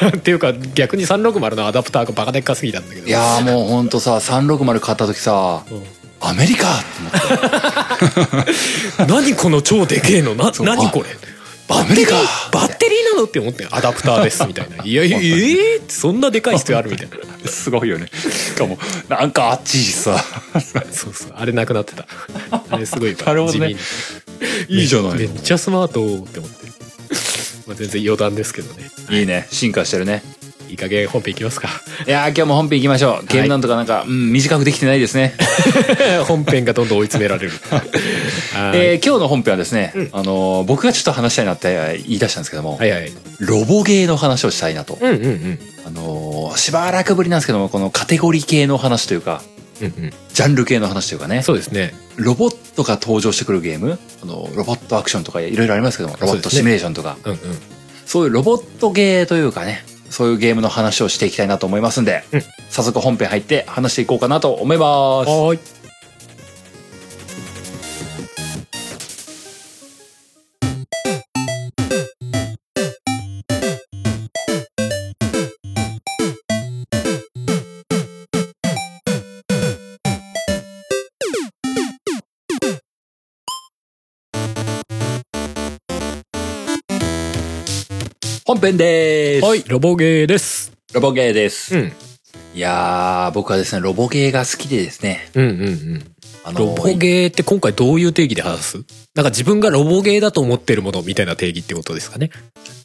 [0.00, 0.08] た。
[0.14, 3.06] っていうか逆に360のアダプターがバカでっかすぎたんだけど。
[3.06, 5.82] いやーもうほんとさ360買った時さうん。
[6.20, 8.52] アメリカって思って。
[9.08, 10.34] 何この超でけえの？
[10.34, 11.08] な何これ？
[11.68, 12.10] バッテリー？
[12.52, 13.14] バッテリー？
[13.14, 14.82] なのって思ってアダプターですみたいな。
[14.84, 17.16] いやいやええそんなでかい必要あるみたいな。
[17.50, 18.08] すごいよね。
[18.08, 20.22] しかもなんかあっちいしさ。
[20.92, 21.34] そうそう。
[21.36, 22.06] あれなくなってた。
[22.70, 23.74] あれすごい なるほどね。
[23.74, 23.74] 地味
[24.68, 24.80] に。
[24.80, 25.18] いいじゃない。
[25.18, 26.66] めっちゃスマートって思って
[27.66, 28.90] まあ全然余談ですけどね。
[29.10, 29.46] いいね。
[29.50, 30.22] 進化してるね
[30.74, 31.68] いいい加減本編いきますか。
[32.06, 33.26] いやー今日も本編行きましょう。
[33.26, 35.34] ゲームなんとかなんか、うん、短くできてないですね、
[36.26, 37.52] 本編がどんどん追い詰められる。
[38.52, 38.78] はい。
[38.78, 40.08] えー今日の本編はですね、うん。
[40.12, 43.12] あのー僕がちょっと話したいなって言い出したんですけども、はいはい。
[43.38, 45.58] ロボゲーの話をしたいなと、うんうんうん。
[45.86, 49.42] あのーしばらくぶりなんですけどもこのカテゴリー系の話というか
[49.80, 50.12] うんうん。
[50.32, 51.42] ジャンル系の話というかね。
[51.42, 51.94] そうですね。
[52.16, 57.16] ロボットが登場してくるゲームあのロボットアクションとかいろいろありますけどもロボットシミュレーションとか。
[57.24, 57.38] うんうん。
[58.06, 59.84] そういうロボットゲーというかね
[60.14, 62.42] そういうゲームの話をしていきたいなと思いますんで、うん。
[62.70, 65.28] 早速本編入って話していこうかなと思います。
[65.28, 65.83] はーい
[88.46, 90.70] 本編でーす、はいロボゲーです。
[90.92, 91.92] ロボゲーです、うん。
[92.54, 95.30] いやー僕はですねロボゲーが好きでですね。
[95.34, 96.14] うんうんうん。
[96.44, 98.76] あのロボゲーって今回どういう定義で話す？
[99.14, 102.28] なんか自分がロボゲーだと思ってるものみたいな定義ってことですかね。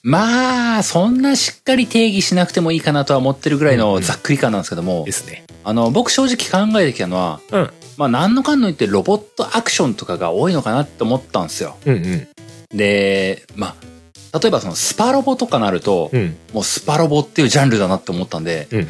[0.02, 5.44] まあそんなしっかり定義しなくてもいいかなとは思ってるぐらいのざっくり感なんですけども、ですね。
[5.66, 7.70] あの僕正直考えてきたのはうん。
[7.98, 11.76] まあ何のかんの言ってロボットアクションとかが多いのかなって思ったんですよ。
[11.86, 12.78] うんうん。
[12.78, 13.76] でまあ
[14.34, 16.38] 例えばそのスパロボとかなると、うん。
[16.54, 18.82] もうスパロボっていうジャンルだなって思ったんで、うん。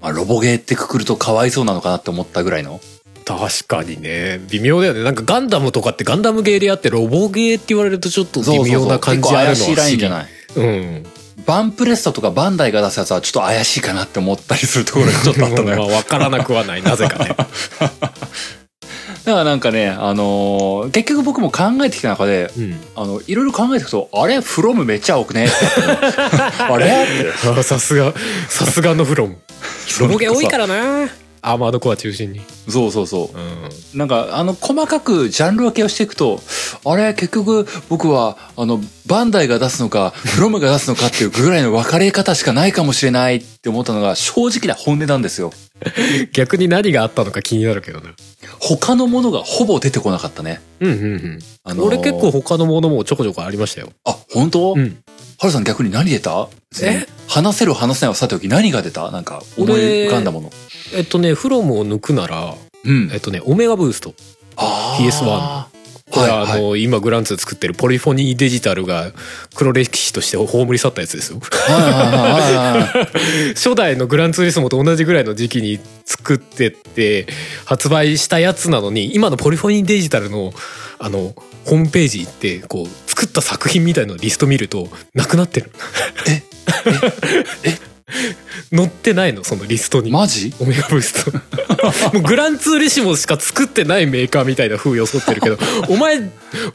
[0.00, 2.80] まあ、ロボゲーってくくるとかわいそうなのかなって思ったぐらいの。
[3.24, 4.40] 確かにね。
[4.50, 5.02] 微妙だよね。
[5.02, 10.26] なんかガンダムとかってガンダムゲーであってロボゲーって言われるとちょっと微妙な感じあるのは結構怪しいラインじゃない？
[10.54, 11.06] うん。
[11.44, 17.36] バンプレストとかバンダイが出すやつはちょっと怪しいかなって思ったりするところがちょっとあったのよまあ分からなくはないなぜかね
[19.26, 22.80] だからなんかね、あのー結局僕も考えてきた中で、うん。
[22.94, 24.40] あの、いろいろ考えていくと、あれ？
[24.40, 25.48] フロムめっちゃ多くね？
[25.50, 26.86] あれ？
[27.34, 27.48] って。
[27.48, 28.14] あさすが
[28.48, 29.38] さすがのフロム。
[30.00, 31.08] ロボゲー多いからな
[31.48, 33.40] アーマードコア中心にそうそうそうん
[33.94, 33.96] う。
[33.96, 36.40] なんか、あの、細かくジャンル分けをしていくと、
[36.84, 45.52] あれ結局僕は、あの、バンダイが出すのか、 フロムが出すのかっていうぐらいの分かれ方しかないかもしれないって思ったのが正直な本音なんですよ。
[46.32, 48.10] 逆に何があったのか気になるけどな
[48.58, 50.60] 他のものがほぼ出てこなかったね。
[50.80, 54.72] うんうんうんあのー俺結構他のものもちょこちょこありましたよあ、本当？
[54.76, 54.96] うん
[55.38, 56.48] ハルさん逆に何出た？
[56.82, 57.06] え？
[57.36, 59.10] 話せる話せないはさておき何が出た？
[59.10, 60.50] なんか思い浮かんだもの。
[60.94, 63.10] えっとねフロムを抜くならうん。
[63.12, 64.14] えっとねオメガブースト。
[64.56, 65.76] あ PS1
[66.10, 69.12] これはあの、今グランツ作ってるポリフォニーデジタルが
[69.54, 71.40] 黒歴史として葬り去ったやつですよ。
[71.40, 72.12] はいはいはい
[72.72, 73.54] はいはい。
[73.54, 77.26] 初代のグランツーリスモと同じぐらいの時期に作ってって
[77.64, 80.54] 発売したやつなのに今のポリフォニーデジタルの
[80.98, 85.72] あのホームページ行ってこう作った作品みたいのリスト見るとなくなってる。
[86.28, 86.42] え
[87.64, 87.78] え
[88.74, 89.42] 載ってないの？
[89.44, 90.10] そのリストに。
[90.10, 90.54] マジ？
[90.60, 91.32] オメガブースト。
[92.14, 96.20] もうグランツーリシモしか作ってないメーカーみたいな風装ってるけど お前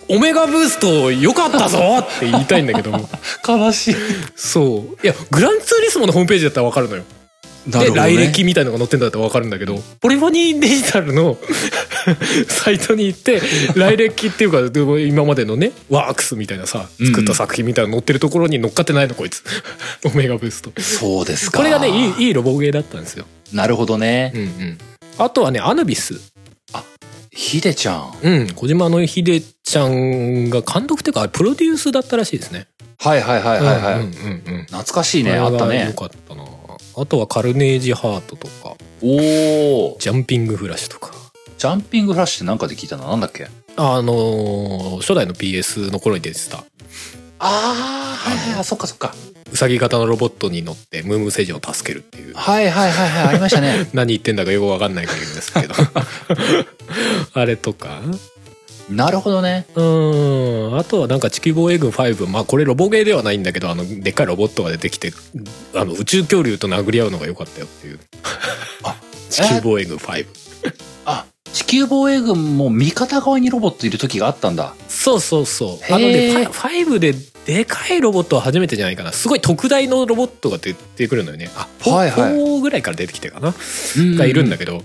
[0.10, 3.10] オメガブースト良かったぞって言いたいんだけども。
[3.48, 3.96] 悲しい。
[4.36, 5.06] そう。
[5.06, 7.04] いやグランツーリスモのホームページだったら分かるのよ
[7.68, 11.38] で、来歴みたいのが載ってんだったら分かるんだけど、ポリフォニーデジタルの
[12.48, 13.42] サイトに行って、
[13.76, 19.44] 来歴っていうか、今までのね、ワークスみたいなさ、作った作品みたいなの載ってるところに乗っかってないの、こいつ。
[20.06, 20.72] オメガブースト。
[20.82, 21.60] そうですか。
[21.60, 23.26] これがね、いい、いいロボゲーだったんですよ。
[23.54, 24.38] なるほどねう。
[24.38, 24.78] んうん。
[25.18, 26.20] あとはね、アヌビス。
[27.34, 28.14] ヒデちゃん。
[28.22, 32.68] うん、小島のひでちゃんが監督っていうか、プロデュースだったらしいですね。
[32.98, 33.94] はいはいはいはいはい。
[33.96, 34.66] うんうんうんうん。
[34.66, 35.38] 懐かしいね。
[35.38, 35.94] あったよね。
[35.98, 36.44] かったな。
[36.98, 39.98] あとはカルネージハートとか、おお。
[40.00, 41.12] ジャンピングフラッシュとか。
[41.58, 43.48] ジャンピングフラッシュってなんかで聞いたのなんだっけ？
[43.78, 46.64] あのー初代の PS の頃に出てたあ
[47.40, 47.48] あ、
[48.18, 48.64] はいはいはい。
[48.64, 49.14] そっかそっか。
[49.52, 53.28] ウサギ型のロボットに乗ってムームー星人を助けるっていうはいはいはいはい。
[53.30, 53.88] ありましたね。
[53.94, 55.74] 何言ってんだかよくわかんないから言うんですけど
[57.34, 58.02] あれとか
[58.92, 59.66] なるほどね。
[59.76, 60.78] うーん。
[60.78, 65.12] あとはなんか地球防衛軍5まあこれロボゲーではないんだけどあのでっかいロボットが出てきて
[65.76, 68.00] あの宇宙恐竜と殴り合うのが良かったよっていう。
[68.84, 68.96] あ
[69.30, 70.26] 地球防衛軍5
[71.06, 74.76] あ、地球防衛軍も味方側にロボットいる時があったんだ。
[74.88, 75.94] そうそうそう。
[75.94, 79.12] あのねファイ5ででかいロボットは初めてじゃないかな。
[79.12, 81.50] すごい特大のロボットが出てくるのよね。
[81.56, 82.34] あはいはい。
[82.34, 83.54] 4ぐらいから出てきてかな。
[84.18, 84.84] がいるんだけけど、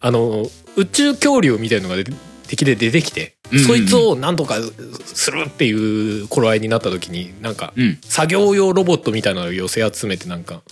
[0.00, 2.12] あの宇宙恐竜みたいのが出て
[2.46, 3.66] 敵で出てきて、うんうんうん。
[3.68, 4.56] そいつをなんとか
[5.04, 7.72] するっていう頃合いになった時になんか。
[8.02, 10.62] 作業用ロボットみたいなのを寄せ集めてなんか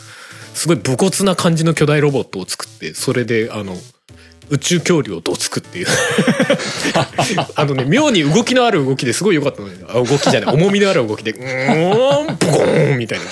[0.54, 3.76] すごい武骨な感じの巨大ロボットを作ってそれであの
[4.50, 5.87] 宇宙恐竜をどつくっていう。
[7.56, 9.84] あのね妙に動きのある動きですごい良かったのね。
[9.88, 10.54] あ動きじゃない。
[10.54, 13.24] 重みのある動きでうーんポコーンみたいな。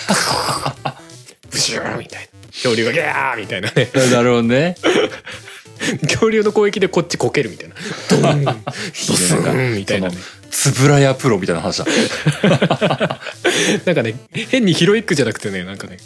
[1.51, 2.49] ブシューンみたいな。
[2.49, 3.91] 恐竜がギャーみたいなね。
[4.11, 4.77] なるほどね。
[6.07, 7.75] 恐竜の攻撃でこっちこけるみたいな
[8.11, 8.53] ドーンド
[9.15, 10.17] スンみたいなね
[10.51, 11.87] つぶらやプロみたいな話だ。
[13.87, 15.97] なんかね変にヒロイックじゃなくてねなんかね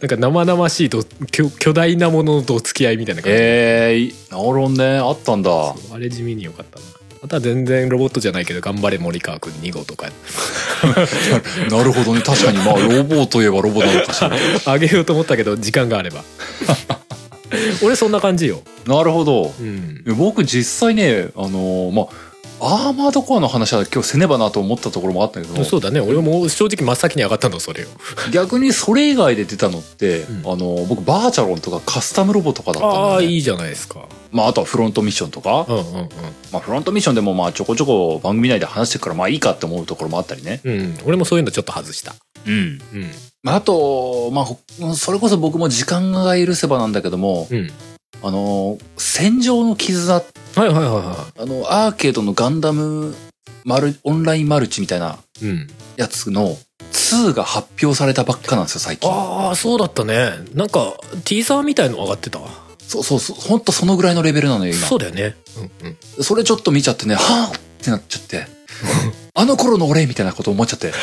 [0.00, 4.98] なんか生々しいど巨巨大なもののどつき合いみたいな感じ、ええなるほどね。
[4.98, 5.50] あったんだ。
[5.50, 6.84] あれ地味によかったな
[7.22, 10.10] あとは全然ロボットじゃないけど頑張れ森川くん2号とか
[11.70, 12.20] なるほどね。
[12.20, 14.32] 確かに、まあ、ロボといえばロボなのかしら。
[14.66, 16.24] あげようと思ったけど時間があれば
[17.82, 18.62] 俺そんな感じよ。
[18.86, 19.54] なるほど。
[19.60, 20.02] うん。
[20.16, 26.00] 僕実際ね、あのーまあ、アーマードコアの話は今日せねばなと思ったところもあったけど、そうだね。
[26.00, 27.88] 俺も正直真っ先に上がったのそれよ
[28.32, 30.36] 逆にそれ以外で出たのって、うん。
[30.52, 34.06] あのー僕バーチャロンとかカスタムロボとかだったんだ、ね、ああいいじゃないですか。
[34.32, 35.84] まあ、あとはフロントミッションとか、うんうん
[36.52, 40.60] まあ、フロントミッションでもまあちょこちょこ番組内で話してるからまあいいかって思うところもあったりね。
[40.64, 40.98] うんうん。
[41.04, 42.14] 俺もそういうのちょっと外した
[42.46, 42.80] うん。
[42.92, 43.10] うん。
[43.42, 44.60] まあ、あと、まあほ、
[44.94, 47.70] それこそ僕も時間が許せばなんだけども、うん。
[48.22, 50.22] あのー、戦場の絆、は
[50.56, 53.14] いはいはいはあの、アーケードのガンダム
[53.64, 55.18] マル、オンラインマルチみたいな
[55.96, 56.56] やつの
[56.92, 59.10] 2が発表されたばっかなんですよ、最近。
[59.10, 60.30] ああそうだったね。
[60.54, 62.38] なんかティーザーみたいの上がってた？
[62.38, 64.86] わそうそうそう、ほんとそのぐらいのレベルなのよ、今。
[64.86, 65.34] そうだよね。
[65.82, 66.24] うんうん。
[66.24, 68.46] それちょっと見ちゃってね、はぁってなっちゃって。
[69.38, 70.92] あの頃の俺みたいなこと思っちゃって。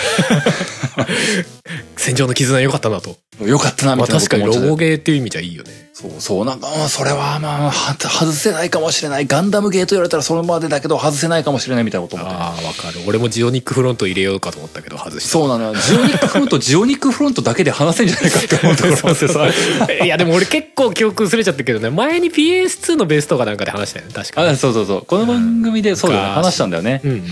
[1.95, 4.69] 戦場の絆良かったなとよかったな、みまあたいなこ確かにロと思っちゃって。
[4.71, 9.25] ボゲーっていう意味じゃいいよねそうそう、なんか、うんそれはまあ、は外せないかもしれない。
[9.27, 12.33] ガンダムゲーと言われたらそれまでだけど外せないかもしれないみたいなこと思って。
[12.35, 15.75] ああわかる俺もジオニックフロント入れようかと思ったけど外したそうなのよ。
[15.79, 19.47] ジオニックフロント、ジオニックフロントだけで話せんじゃないかって思うところなんですよさ。
[20.03, 25.05] いやでも俺結構記憶薄れちゃったけどね前に PS2 のベースとかなんかで話したよね確かあにそうそうそう。
[25.05, 26.29] この番組でそうだよね。
[26.37, 27.01] 昔話したんだよね。
[27.03, 27.23] うんうん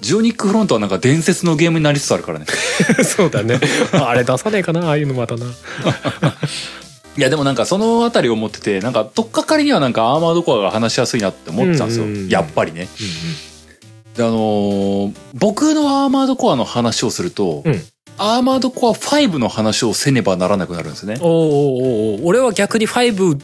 [0.00, 2.46] ジオニックフロントはなんか伝説のゲームになりつつあるからね。
[3.04, 3.60] そうだね
[3.92, 5.46] あれ出さねえかなああいうのまたな。
[7.16, 12.04] いやでもなんかそのあたりを思ってて、なんかとっかかりにはなんかアーマードコアが話しやすいなって思ってたんですよ。
[12.04, 12.88] うんうんうんやっぱりね。
[14.16, 17.82] であのー僕のアーマードコアの話をすると、うん
[18.20, 21.18] アーマードコア5の話をせねばならなくなるんですね。
[21.20, 21.32] おーおー
[22.16, 23.40] おー俺は逆に5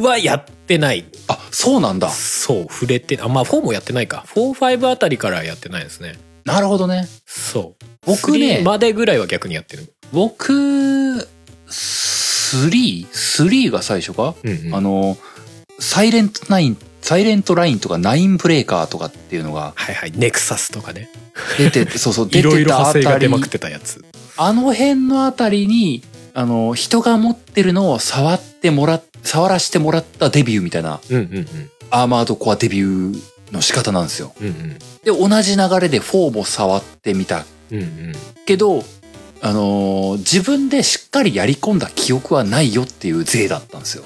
[0.00, 1.04] はやってない。
[1.28, 2.10] あ、そうなんだ。
[2.10, 4.24] そう触れてあまあ4もやってないか。
[4.34, 6.16] 45あたりからやってないですね。
[6.44, 7.08] なるほどね。
[7.26, 7.84] そう。
[8.06, 8.58] 僕ね。
[8.60, 9.92] 3までぐらいは逆にやってる。
[10.12, 14.74] 僕、3?3 3が最初か、うんうん。
[14.74, 15.16] あの、
[15.78, 20.12] サイレントナイン、サイレントラインとかナインブレーカーとかっていうのがはいはい。
[20.14, 21.10] ネクサスとかね。
[21.58, 24.04] 出て、そうそう、い 出てろいろ派たあたり生が出まくってたやつ。
[24.36, 26.02] あの辺のあたりに、
[26.34, 31.00] あの、人が持ってるのを触ってもらっ、触らせてもらったデビューみたいな、
[31.90, 34.32] アーマードコアデビューの仕方なんですよ。
[34.40, 38.12] うんうんで、同じ流れで4も触ってみたうんうん
[38.46, 38.84] けど、
[39.42, 44.04] あのー自分でしっかりやり込んだ記憶はないよっていう税だったんですよ。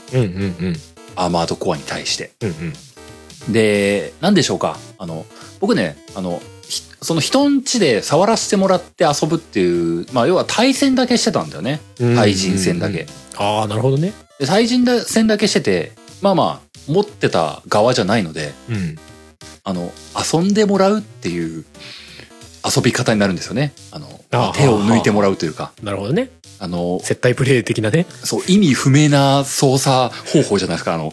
[1.17, 2.33] アーマードコアに対して。
[2.41, 2.73] うんうん
[3.53, 4.77] で、なんでしょうか？
[4.99, 5.25] あの、
[5.61, 11.81] 僕ね、あの、ひその人ん家で触らせてもらって遊ぶっていう、まあ要は対戦だけしてたんだよね。
[12.01, 13.07] うん対人戦だけ。
[13.37, 18.97] ああなるほどねで対人戦だけしてて、まあまあ、持ってた側じゃないので、うん。
[19.65, 19.93] あの、
[20.33, 21.65] 遊んでもらうっていう
[22.65, 23.73] 遊び方になるんですよね。
[23.91, 26.31] あの、あ手を抜いてもらうというか、なるほどね。
[26.61, 28.07] あの、接待プレイ的なね。
[28.25, 30.95] そう、意味不明な操作方法じゃないですか。
[30.95, 31.13] あの、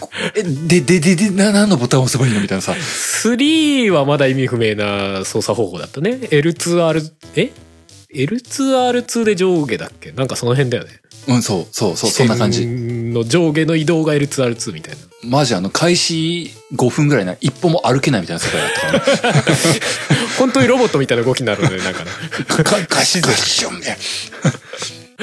[0.00, 2.72] こ え、で、で、で、で、な、何のボタンを押せばいいのみたいなさ。
[2.72, 6.12] 3はまだ意味不明な操作方法だったね。
[6.30, 7.50] L2R え
[8.14, 10.12] ？L2R2 で上下だっけ？
[10.12, 12.66] なんかその辺だよねうん、そう、そう、そう、そんな感じ。
[12.66, 15.00] の上下の移動が L2R2 みたいな。
[15.22, 19.44] マジあの、開始5分ぐらいな、一歩も歩けないみたいな世界だったからね。
[20.38, 22.10] 本当にロボットみたいな動きになるのでなんかね。
[22.46, 23.98] かガシガションみたい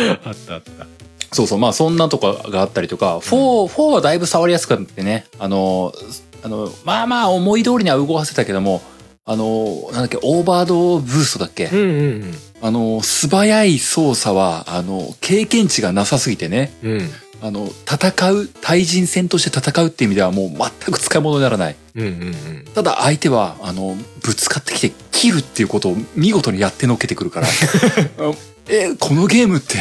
[0.08, 0.20] な。
[0.26, 0.88] あったあった。
[1.32, 5.94] そうそう、まあそんなとかがあったりとか、4、4はだいぶ触りやすくなってね、あの、
[6.44, 8.82] あの、まあまあ思い通りには動かせたけども、
[9.26, 11.84] あの、なんだっけ、オーバードブーストだっけ、うんう
[12.20, 16.92] んあの、素早い操作は、あの、経験値がなさすぎてね、うん。
[16.92, 17.10] うん
[17.42, 21.76] あの、戦う、対人戦として戦うっていう意味ではもう全く使い物にならない。
[21.96, 22.66] うんうんうん。
[22.74, 27.48] ただ相手は、あの、ぶつかってきて切るっていうことを見事にやってのけてくるから、
[28.18, 28.34] あ
[28.70, 29.78] え、このゲームって、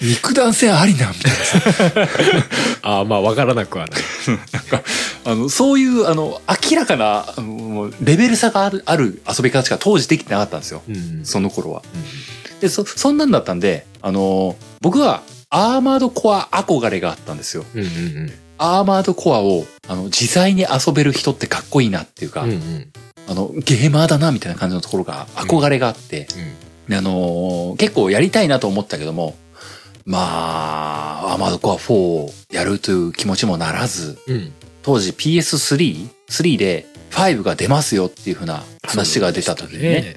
[0.00, 2.20] 肉弾戦ありなんみたいなさ。
[2.82, 4.00] ああまあ分からなくはない
[5.24, 10.82] あの、そういう、あの、明らかな、あのレベル差がある、ある遊び方しか当時できてなかったんですよ。
[10.88, 11.82] うんうんその頃は。
[12.60, 17.64] で、そ、そんなんだったんで、あの、僕は、アーマードコア憧れがあったんですよ。
[17.74, 22.88] うんうんアーマードコアを、あの、自在に遊べる人ってかっこいいなっていうか、うんうんうん
[23.28, 26.28] あの、ゲーマーだな、みたいな感じのところが憧れがあって、
[26.88, 29.36] であのー結構やりたいなと思ったけども、
[30.04, 34.52] まあ、アーマードコア4をやるという気持ちもならず、うん。
[34.82, 40.16] 当時 PS3、3で5が出ますよっていう風な話が出た時にね、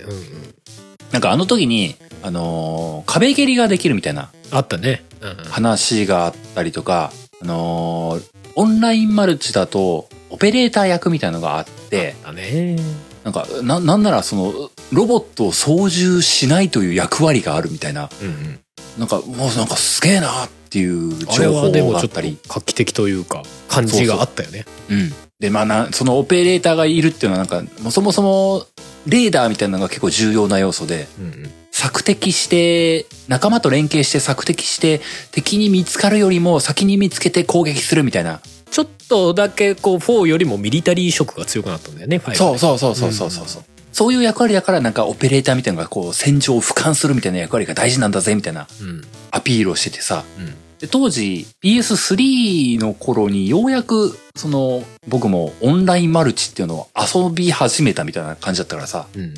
[1.11, 5.03] なんかあの時に、あのー壁蹴りができるみたいなあったね。
[5.21, 5.35] うんうん。
[5.45, 7.11] 話があったりとか、
[7.41, 8.23] あのー
[8.55, 12.75] オンラインマルチだと、オペレーター役みたいのがあって、だね。
[13.23, 18.59] なんか、な、なんならその、ロボットを操縦しないという役割があるみたいな、うんうん
[18.97, 22.37] なんか、もうなんかすげえなっていう情報があったり。
[22.49, 25.13] 画期的というか感じがあったよねうん。
[25.39, 28.65] で、まあな、そのオペレーターがいるっていうのはなんか、そもそも、
[29.05, 34.99] レーダーみたいなのが結構重要な要素で、うんうん索敵して、仲間と連携して索敵して、
[35.31, 38.41] 敵に見つかるよりも先に見つけて攻撃するみたいな。
[38.69, 43.63] ちょっとだけこう4よりもミリタリー色が強くなったんだよね5そうそうそうそうそうそうそう。
[43.91, 49.01] そういう役割だからなんかオペレーターみたいなのがこう戦場を俯瞰するみたいな役割が大事なんだぜみたいなうん。
[49.31, 50.23] アピールをしててさ。
[50.37, 50.55] うん。
[50.79, 59.33] で当時 PS3 の頃にようやくその僕もオンラインマルチっていうのを遊び始めたみたいな感じだったからさ、うんうん。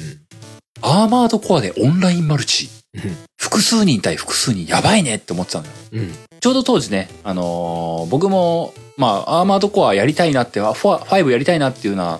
[0.82, 3.02] アーマードコアでオンラインマルチ、うん。
[3.40, 5.72] 複数人対複数人やばいねって思ってたのよ。
[5.94, 6.14] うん。
[6.40, 12.20] ちょうど当時ね、あのー僕も、まあ、アーマードコアやりたいなって、あファ5やりたいなっていうような、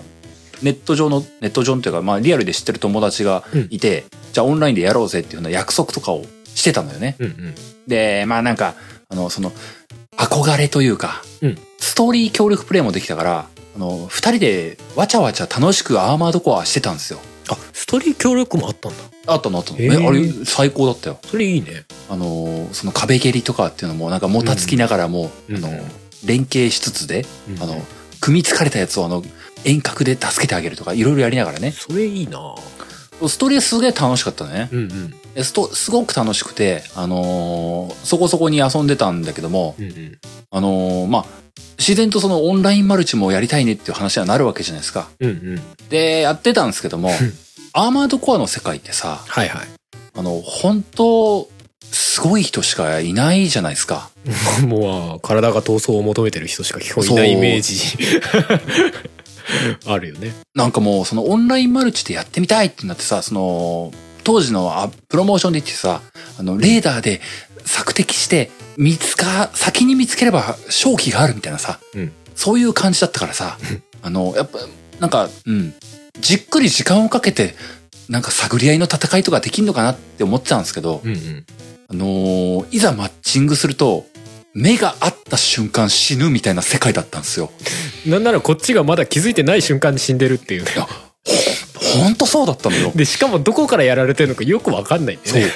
[0.62, 7.16] ネット上の、ネット上っていうか、まあ、リアルで知ってる友達がいて、じゃあオンラインでやろうぜっていうような約束とかをしてたんだよね。
[7.18, 7.54] うんうん
[7.86, 8.76] で、まあなんか、
[9.08, 9.52] あの、その、
[10.16, 17.18] 憧れというか、うんストーリー協力プレイもできたから、あの、二人でわちゃわちゃ楽しくアーマードコアしてたんですよ。
[17.50, 19.78] あストーリー協力もあったんだあったのあったの。
[19.78, 21.18] へーえ、あれ最高だったよ。
[21.26, 25.82] それいいねあの、その壁蹴りとかっていうのもなんかもたつきながらも、あのうんうん、
[26.24, 27.26] 連携しつつで、
[27.58, 27.84] ああの、
[28.20, 29.24] 組みつかれたやつをあの、
[29.64, 31.72] 遠隔で助けてあげるとか、いろいろやりながらね。
[31.72, 32.54] それいいな
[33.28, 34.68] ストーリーすげえ楽しかったね。
[34.72, 40.18] うんうんすごく楽しくて、あのーそこそこに遊んでたんだけども、うんうん
[40.50, 41.24] あのーまあ、
[41.78, 45.08] 自然とそのオンラインマルチもやりたいねっていう話にはなるわけじゃないですか。
[45.20, 47.10] うんうんで、やってたんですけども、
[47.72, 49.68] アーマードコアの世界ってさ、はいはい
[50.14, 51.48] あの、本当
[51.90, 54.10] すごい人しかいないじゃないですか。
[54.66, 57.98] もう体が闘争を求めてる人しか基本いないイメージ
[59.86, 60.34] あるよね。
[60.54, 63.92] なんかもうそのオンラインマルチでやってみたいってなってさ、その、
[64.24, 66.00] 当時のあプロモーションで言ってさ、
[66.38, 67.20] あの、レーダーで
[67.64, 72.12] 索敵して、見つか、先に見つければ勝機があるみたいなさ、うん。
[72.34, 73.58] そういう感じだったからさ、
[74.02, 74.58] あの、やっぱ、
[75.00, 75.74] なんか、うん、
[76.20, 77.54] じっくり時間をかけて、
[78.08, 81.46] なんか探り合いの戦いとかできんのかなって思ってたんですけど、うんうん。
[81.88, 84.06] あのーいざマッチングすると、
[84.54, 87.50] 目が合った瞬間死ぬみたいな世界だったんですよ。
[88.06, 90.86] なんならこっちがまだ気づいてない瞬間に死んでるっていうねいや、
[92.04, 92.92] ほんとそうだったのよ。
[92.94, 95.46] でしかもどこからやられてるのかよくわかんないんだよそうね。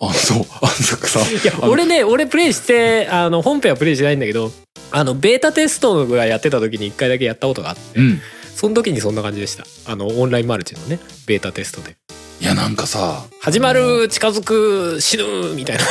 [0.00, 0.46] あ、そう。
[0.60, 1.20] あ、そっかさ。
[1.20, 4.50] いや俺ね俺プレイしてあの本編はプレイしてないんだけど
[4.90, 8.20] あのベータテストがやってた時に一回だけやったことがあってうん。
[8.54, 11.96] その時にそんな感じでしたあのオンラインマルチのねベータテストで
[12.42, 15.84] いや、なんかさ、始まる近づく死ぬみたいな。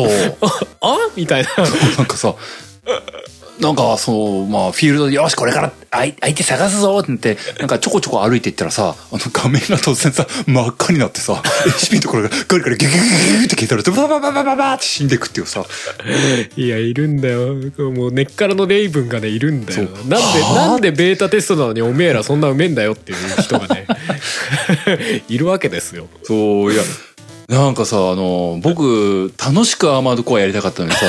[0.80, 0.96] あ？
[1.16, 1.50] みたいな。
[1.98, 2.34] なんかさ、
[3.60, 11.34] なんか、そう、まあ、フィールドで、よし、これから相相手探すぞって言って、なんかちょこちょこ歩いていったらさ、あの画面が突然さ、真っ赤になってさ、
[11.66, 15.64] HP のところがガリガリギュギュギュギュって消えたら、ババババババって死んでくっていうさ、
[16.56, 17.54] いやいるんだよ。
[17.92, 19.82] もう根っからのレイブンがねいるんだよ。
[19.82, 20.50] なんでは？
[20.64, 23.86] あなんでベータテストなのにおめえらそんなうめえんだよっていう人がね
[25.28, 26.08] いるわけですよ。
[26.24, 26.82] そう、いや、
[27.48, 31.06] なんかさ、あの、僕、楽しくアーマードコアやりたかったのにさ、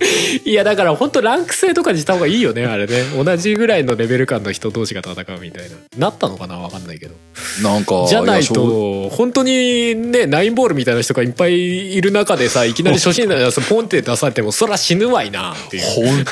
[0.44, 3.02] いやだから本当ランク制とかにした方がいいよねあれね。
[3.22, 5.76] 同じぐらいのレベル感の人同士が戦うみたいな。
[5.98, 7.14] なったのかなわかんないけど。
[7.62, 15.82] なんか、じゃないと本当にねナインボールみたいな人がいっぱいいる中でさいきなり初心者のやつポンって出されてもそら死ぬわいなっていう。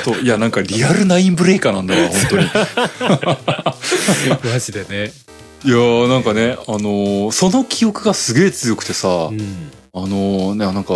[0.03, 0.19] 本当。
[0.19, 2.49] いや、なんかリアルナインブレーカーなんだわ、本当に。
[4.51, 5.11] マジでね
[5.63, 9.71] いやーなんかね、あのーその記憶がすげえ強くてさ、うん。
[9.93, 10.93] あのーね、なんか、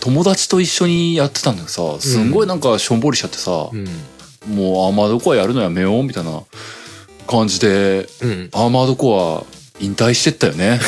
[0.00, 3.84] 友達と一緒にやってたんだけどさ、すんごいなんかしょんぼりしちゃってさ、うん。
[4.54, 6.42] もうアーマードコアやるのやめようみたいな
[7.26, 8.48] 感じで、うん。
[8.52, 10.80] アーマードコア引退してったよね。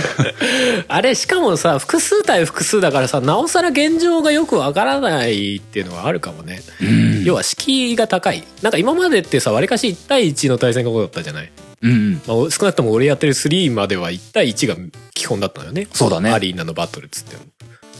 [0.86, 7.24] あれしかもさ複数対複数だからさなおさら現状がよくわからないっていうのはあるかもね、うん。
[7.24, 8.44] 要は敷居が高い。
[8.62, 11.50] なんか今までってさわりかし1対1の対戦が多かったじゃない、
[11.84, 12.12] うん。
[12.26, 14.76] まあ、少なくとも俺やってる3までは1対1が
[15.14, 15.86] 基本だったのよね。
[15.92, 16.32] そうだね。
[16.32, 17.42] アリーナのバトルっつっても。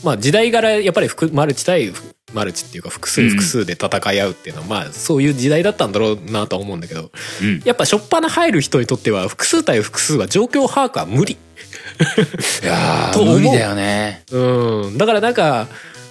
[0.03, 1.91] まあ時代柄やっぱり複マルチ対
[2.33, 7.11] マルチっていうか複数うん複数で戦い合うっていうのは、まあそういう時代だったんだろうなとは思うんだけど。
[7.41, 7.61] うん。
[7.63, 11.33] やっぱ初っ端入る人にとっては複数対複数は状況把握は無理。
[11.33, 14.23] いや 無理だよね。
[14.31, 14.97] うん。
[14.97, 15.67] だからなんか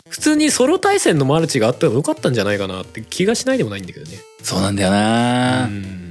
[0.08, 4.18] 普通にソロ対戦のマルチがあってもよかったんじゃないかなって気がしないでもないんだけどね。
[4.42, 6.03] そうなんだよな、うん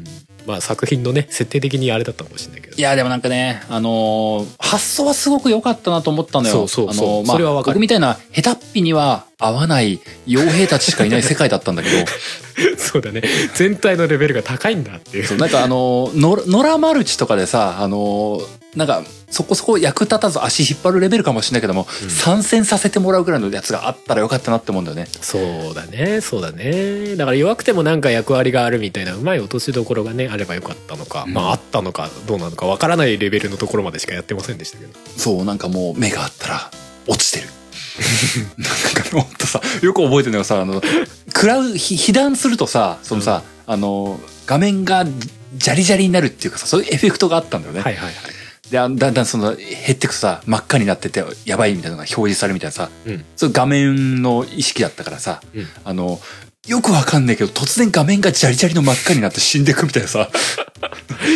[0.46, 2.76] まあ作品のね設定的にあれだったかもしれないけど。
[2.78, 6.54] いやでもなんかねあのー発想はすごく良かったなと思ったのよ。
[6.54, 7.08] そうそうそう。
[7.08, 7.76] あのーまあそれはわかる。
[7.76, 11.96] 僕みたいな下手っぴには合わない傭兵たちしかいない世界だったんだけど。
[12.78, 13.22] そうだね。
[13.56, 15.26] 全体のレベルが高いんだっていう。
[15.26, 22.10] そうなんかあのーの野良マルチとかでさあのーなんかそこそこ役立たず足引っ張るレベルかもしれないけども、うん。
[22.10, 25.08] 参戦させてもらうぐらいのやつがあったらよかったなって思うんだよね。
[25.22, 27.16] そうだねそうだね。
[27.16, 31.34] だから弱くてもなんか役割があるみたいなうまい落としどころがねあればよかったのか、うん。
[31.34, 34.92] まああったのかどうなのかわからないレベルのところまでしかやってませんでしたけど。
[35.18, 36.72] そうなんかもう目があったら
[37.08, 37.50] 落ちてる。
[38.58, 40.82] なんかほんとさよく覚えてるのがさあの
[41.28, 48.33] 食らうひ被弾するとさそのさ、あの画面がジャリジャリになるっていうかさそういうエフェクトがあったんだよね、はいはいはい
[48.72, 53.26] であだんだんその減ってくとさ真っ赤になっててやばいみたいなのが表示されるみたいなさうん。
[53.36, 55.68] そ画面の意識だったからさ、うん。
[55.84, 56.20] あの
[56.68, 60.30] よくわかんないけど突然画面がジャリジャリの真っ赤になって死んでくみたいなさ。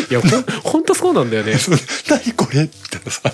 [0.09, 1.57] いやほんほんとそうなんだよね。
[2.09, 3.33] 何これみたいなさ。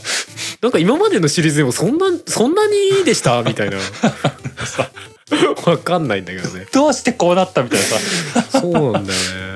[0.62, 3.78] なんか今までのシリーズでもそんなそんなにでしたみたいな。
[5.66, 6.66] わかんないんだけどね。
[6.72, 8.60] どうしてこうなったみたいなさ。
[8.60, 9.53] そうなんだよね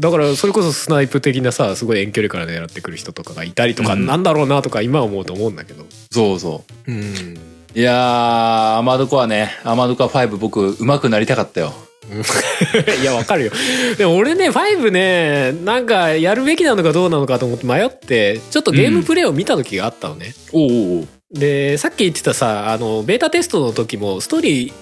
[0.00, 4.06] だからそれこそスナイプ的なさすごい遠距離から狙ってくる人とかがいたりとかうん。
[4.06, 5.84] なんだろうなとか今思うと思うんだけど。
[6.10, 6.90] そうそう。
[6.90, 7.38] うん。
[7.74, 9.50] いやー、アマドコアね。
[9.62, 11.74] アマドコア5僕、上手くなりたかったよ。
[13.00, 13.52] いやわかるよ。
[13.98, 21.08] でも俺ね5ねなんかやるべきなのかどうなのかと思って迷ってちょっとゲームプレイを見た時があったのね、おうおうおう。
[21.32, 24.72] でさっき言ってたさあのベータテストの時もストーリー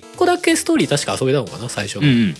[0.00, 2.02] 1個だけストーリー確か遊べたのかな最初の。
[2.02, 2.34] うんうん。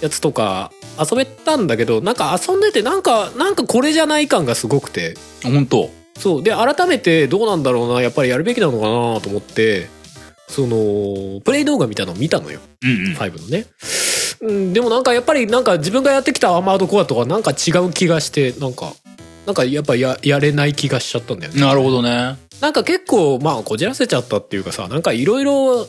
[0.00, 5.14] やつとか遊べたんだけどなんか遊んでてなんかなんかこれじゃない感がすごくて。
[5.42, 5.90] 本当？
[6.18, 6.42] そう。
[6.42, 9.88] で改めてどうなんだろうなやっぱりやるべきなのかなと思って
[10.48, 12.60] そのプレイ動画みたいなの見たのよ。
[12.82, 13.16] うんうん。
[13.16, 13.66] 5のね、
[14.40, 18.92] うん、でもなんかやっぱりなんか自分がやってきたアーマードコアとかなんか違う気がしてなんか
[19.46, 21.60] なんかやっぱややれない気がしちゃったんだよね。
[21.60, 22.36] なるほどね。
[22.60, 25.86] なんか結構まあこじらせちゃったっていうかさなんかいろいろ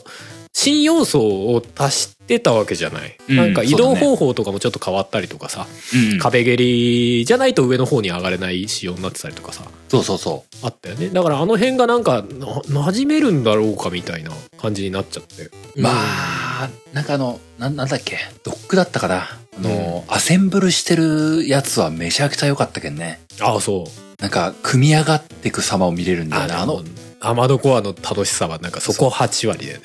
[0.52, 6.18] 新要素を足してたわけじゃない、うんなんか移動方法とかもちょっと変わったりとかさ、うんうん。
[6.18, 12.46] 壁蹴りじゃないと上の方に上がれない仕様になってたりとかさそうそうそあったよねだからあの辺がなんかな
[12.82, 15.50] 馴染めるんだろうかみたいな感じになっちゃってう。
[15.76, 19.22] まあ、なんかあの、なんなんだっけ、ドックだったかな。
[19.22, 23.20] あの、アセンブルしてるやつはめちゃくちゃ良かったけんね。
[23.40, 26.54] ああそうなんか、組み上がっていく様を見れるんだよね。
[26.54, 26.84] あの、
[27.24, 29.80] アマドコアの楽しさはなんかそこ8割でね。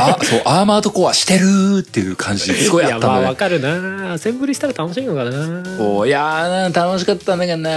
[0.00, 3.14] あ、そう、アーマードコアしてるっていう感じ、 すごいあったんだね。
[3.14, 4.14] やまあわかるな。
[4.14, 5.62] アセンブリしたら楽しいのかな。
[5.78, 7.70] こういやー楽しかったんだけどな。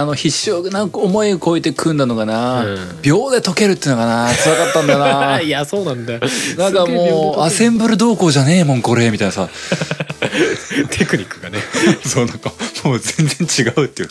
[0.00, 2.98] あの必勝なんか思いを超えて組んだのがな、うん。
[3.00, 4.30] 秒で解けるっていうのがな。
[4.34, 5.40] 辛かったんだよな。
[5.42, 6.12] いやそうなんだ。
[6.12, 6.20] よ
[6.58, 9.48] なんかもうアセンブル動向じゃねえもんこれみたいなさ。
[10.90, 11.58] テクニックがね。
[12.04, 12.52] そうなんか
[12.84, 14.08] もう全然違うっていう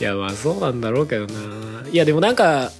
[0.00, 1.32] いやまあそうなんだろうけどな。
[1.90, 2.72] いやでもなんか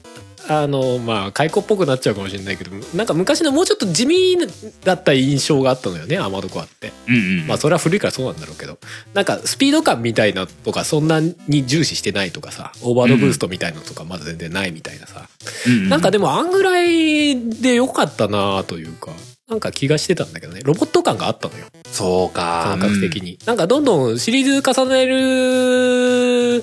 [0.48, 4.36] あのまあ解雇っぽくなっちゃうかもしれないけどなんか昔のもうちょっと地味
[4.84, 6.92] だった印象があったのよねアマドコアって。
[7.08, 7.46] うんうん。
[7.46, 8.78] まあそれは古いからそうなんだろうけど。
[9.14, 15.28] なんかスピード感みたいなとかそんなに重視してないとかさオーバードブーストみたいなのとかまだ全然ないみたいなさ、
[15.66, 19.12] うんなんかでもあんぐらいでよかったなというか
[19.48, 20.60] なんか気がしてたんだけどね。
[20.64, 21.66] ロボット感があったのよ。
[21.84, 22.76] そうか。
[22.78, 26.62] 感覚的に、なんかどんどんシリーズ重ねる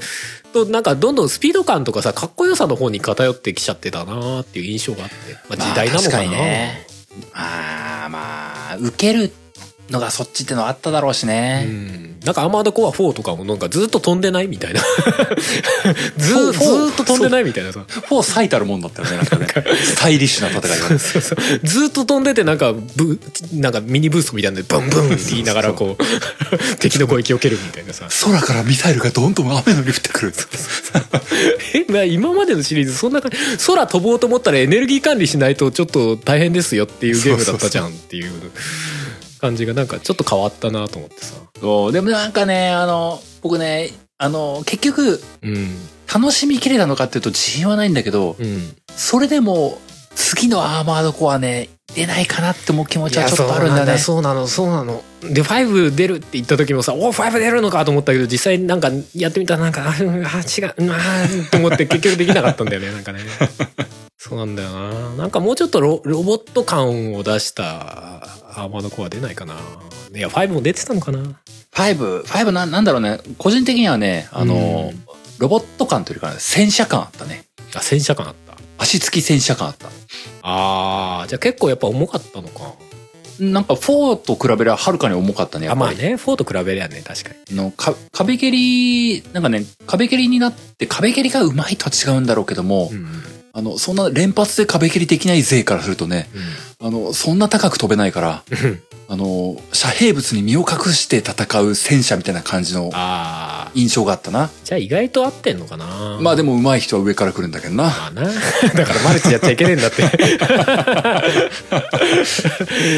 [0.52, 5.16] となんかどんどんスピード感とかさかっこよさの方に偏ってきちゃってたなっていう印象があって、
[5.50, 6.88] まあ、時代なのかな、まあね。
[7.34, 9.32] あまあ受ける
[9.92, 14.82] のがそっちってのあっただろうしうね、ん、なんかアーマードコア4とかもなんかずっと飛んでないみたいな。
[16.18, 17.84] ずそうずーっと飛んでないみたいなさ。
[17.88, 19.48] フォー最たるもんだったよねなんかね。
[19.84, 20.98] スタイリッシュな戦いがね。
[21.00, 21.60] そうそう。
[21.64, 23.20] ずーっと飛んでてなんかブ
[23.54, 26.04] なんかミニブーストみたいなのでブンブンって言いながらこう
[26.80, 28.08] 敵の攻撃を受けるみたいなさ。
[28.24, 30.34] 空からミサイルがどんどん雨のように降ってくる。
[31.74, 38.32] え、まあ、今までのシリーズそんな感じ空飛ぼうと思ったらエネルギー管理しないとちょっと大変ですよっていうゲームだったじゃんっていう
[39.42, 41.36] 感じがなんかちょっと変わったなと思ってさ。
[41.60, 41.92] そう。
[41.92, 45.76] でもなんかねあの僕ねあの結局うん。
[46.14, 48.76] 楽しみきれたのかっていうと自信はないんだけどうん。
[48.96, 49.80] それでも
[50.16, 53.98] 次のアーマードコアね出ないかなって思う気持ちはちょっとあるんだね。
[53.98, 55.04] そうなのそうなの。
[55.22, 63.20] で5出るって言った時もさお5出るのかと思ったけど実際なんかやってみたらなんかあうんあ違ううんあーと思って結局できなかったんだよねなんかね
[64.24, 65.16] そうなんだよな。
[65.16, 69.56] なんかもうちょっとロロボット感を出したアーマードコア出ないかな。
[70.16, 71.42] いや5も出てたのかな。
[71.72, 74.94] 5、5な、なんだろうね、個人的にはね、あの、
[75.40, 77.46] ロボット感というか、戦車感あったね。
[77.74, 78.54] あ戦車感あった。
[78.78, 79.90] 足つき戦車感あった。
[80.44, 82.76] あーじゃあ結構やっぱ重かったのか。
[83.40, 86.08] なんか4と比べればはるかに重かったね、やあまあっぱり。
[86.10, 87.60] ね4と比べりゃね確かに。
[87.60, 93.24] あのか壁蹴り、なんかね、壁蹴りになって、壁蹴りがうまいとは違うんだろうけども、うんうん
[93.54, 96.30] あの、そんな連発で壁蹴りできない勢からするとね、
[96.80, 98.82] あの、そんな高く飛べないから、うん。
[99.10, 102.90] あの、遮蔽物に身を隠して戦う戦車みたいな感じの
[103.74, 104.50] 印象があったな。
[104.64, 106.18] じゃあ意外と合ってんのかな？
[106.22, 107.84] まあでも上手い人は上から来るんだけどな。
[107.84, 108.24] まあな。
[108.74, 110.04] だからマルチやっちゃいけねえんだって。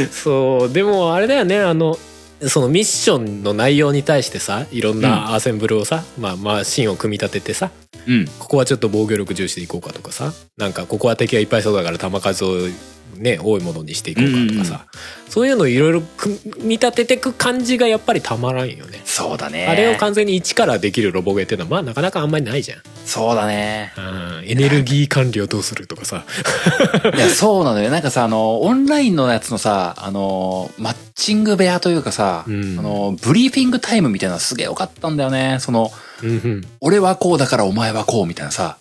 [0.14, 1.98] そうでもあれだよねあの
[2.50, 7.72] そのミッションの内容に対してさいろんなアセンブルをさ、まあマシンを組み立ててさ
[8.08, 8.26] うん。
[8.40, 12.58] ここはちょっと防御力重視でいこうかとかさなんかここは敵がいっぱいそうだから弾数を
[13.18, 14.86] ね多いものにしていこうかとかさ、
[15.30, 19.02] そういうのをいろいろ組み立ててく感じがやっぱりたまらんよね。
[19.06, 19.68] そうだね。
[19.68, 22.80] あれを完全に一からできるロボゲーっていうのはまあなかなかあんまりないじゃん。
[23.06, 23.94] そうだね。
[23.98, 24.02] う
[24.42, 26.26] ん、エネルギー管理をどうするとかさ。
[27.16, 27.90] いや、そうなのよ。
[27.90, 35.58] なんかさ、あの、オンラインのやつのさ、あの、マッチング部屋というかさ、うんあの、ブリーフィングタイムみたいなのすげえ良かったんだよね。
[35.60, 35.92] その、
[36.22, 36.62] うんうん。
[36.80, 38.78] 俺はこうだからお前はこうみたいなさ、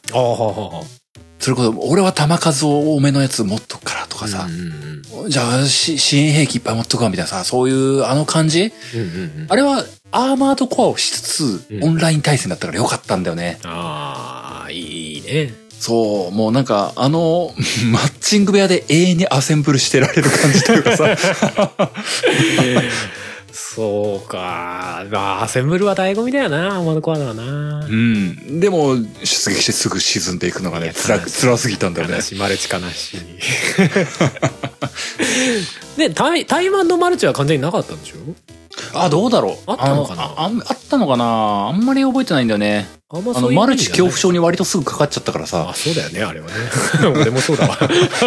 [1.42, 4.28] それこそ、俺は弾数を多めのやつ持っとくからとかあ。
[4.28, 4.54] さうん、う
[5.22, 5.30] んうん。
[5.30, 8.72] じゃあ、し支援兵器いっぱい持っとくわみたいなさ、そういうあの感じ？
[9.48, 13.58] あれはアーマードコアをしつつ、うんオンライン対戦だったから良かったんだよね。
[13.64, 15.52] ああ、いいね。
[15.80, 17.52] そう、もうなんか、あの、
[17.90, 21.16] マッチング部屋で永遠にアセンブルしてられる感じというかさ。
[23.52, 25.04] そうか。
[25.10, 27.88] まあ、アセンブルは醍醐味だよな、アーマードコアならなう。
[27.88, 28.60] ん。
[28.60, 32.20] でも、出撃してすぐ沈んでいくのがね、辛く、辛すぎたんだよね悲。
[32.22, 33.20] しい、マルチ悲しい。
[35.98, 38.16] で、タイ、タイマンのマルチは完全になかったんでしょ？
[38.94, 39.56] あ、どうだろう。
[39.66, 40.22] あったのかな？
[40.22, 40.52] ああっ
[40.88, 41.68] たのかな？
[41.68, 42.88] あんまり覚えてないんだよね。
[43.14, 45.72] あんまあの、そういうマルチ恐怖症症に割とすぐかかっちゃったからあさ。
[45.74, 46.54] そうだよねあれはね
[47.14, 47.76] 俺もそうだわ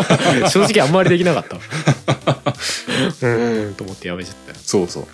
[0.50, 5.08] 正直あんまりできなかった うーんと思ってやめちゃったよ、そうそう。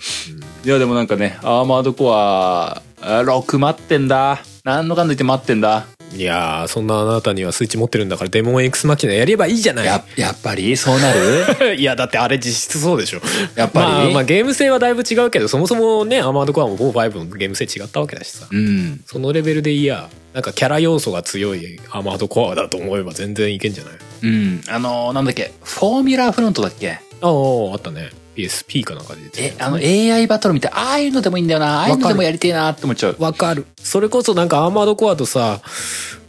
[0.64, 4.42] いや、でもなんかね、アーマードコア、あ6待ってんだ。
[4.64, 5.86] なんのかんだ言って待ってんだ。
[6.14, 9.86] いやーそんなあなたにはスイッチ持ってるんだからデモン X マキナやればいいじゃない。
[9.86, 11.76] や、やっぱりそうなる？
[11.80, 13.20] いやだってあれ実質そうでしょ。
[13.54, 18.46] やっぱり、まあ、まあゲーム性はだいぶ違うけどそもそもねアーマードコアも45のゲーム性違ったわけだしさ。
[18.50, 19.00] うん。
[19.06, 23.92] そのレベルでいいやなんかキャラ要素が強いアーマードコアだと思えば全然いけんじゃない？
[24.24, 24.60] うん。
[24.68, 26.90] あのーなんだっけ、フォーミュラーフロントだっけ？
[27.22, 27.30] ああ
[27.72, 31.80] あったね PSP かなんかで出てえ、あの AI バトルみたいな、ああいうのでもいいんだよな。
[31.80, 33.16] ああいうのでもやりてえなって思っちゃう。
[33.18, 33.66] わかる。
[33.76, 35.60] それこそなんかアーマードコアとさ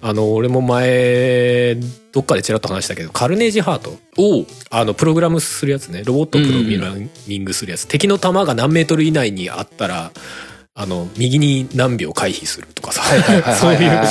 [0.02, 1.78] あの俺も前
[2.12, 3.96] どっかでちらっと話したけどカルネージハート。
[4.18, 4.48] おう。
[4.70, 6.04] あのプログラムするやつね。
[6.04, 6.94] ロボットプログラ
[7.28, 10.12] ミングするやつ、敵の弾が何メートル以内にあったら
[10.76, 13.04] あの右に何秒回避するとかさ。
[13.54, 14.02] そういう。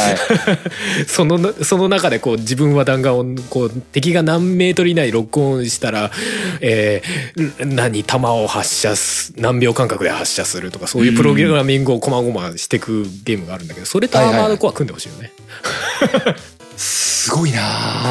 [1.08, 6.12] そのその中でこう自分は弾丸をこう敵が何メートル以内にロックオンしたら、
[6.60, 15.32] えー何弾を発射す何秒間隔で発射するとかそういうプログラミングをこまごましていくゲームがあるんだけどそれとアーマードコア組んでほしいよね。
[16.82, 17.60] すごいな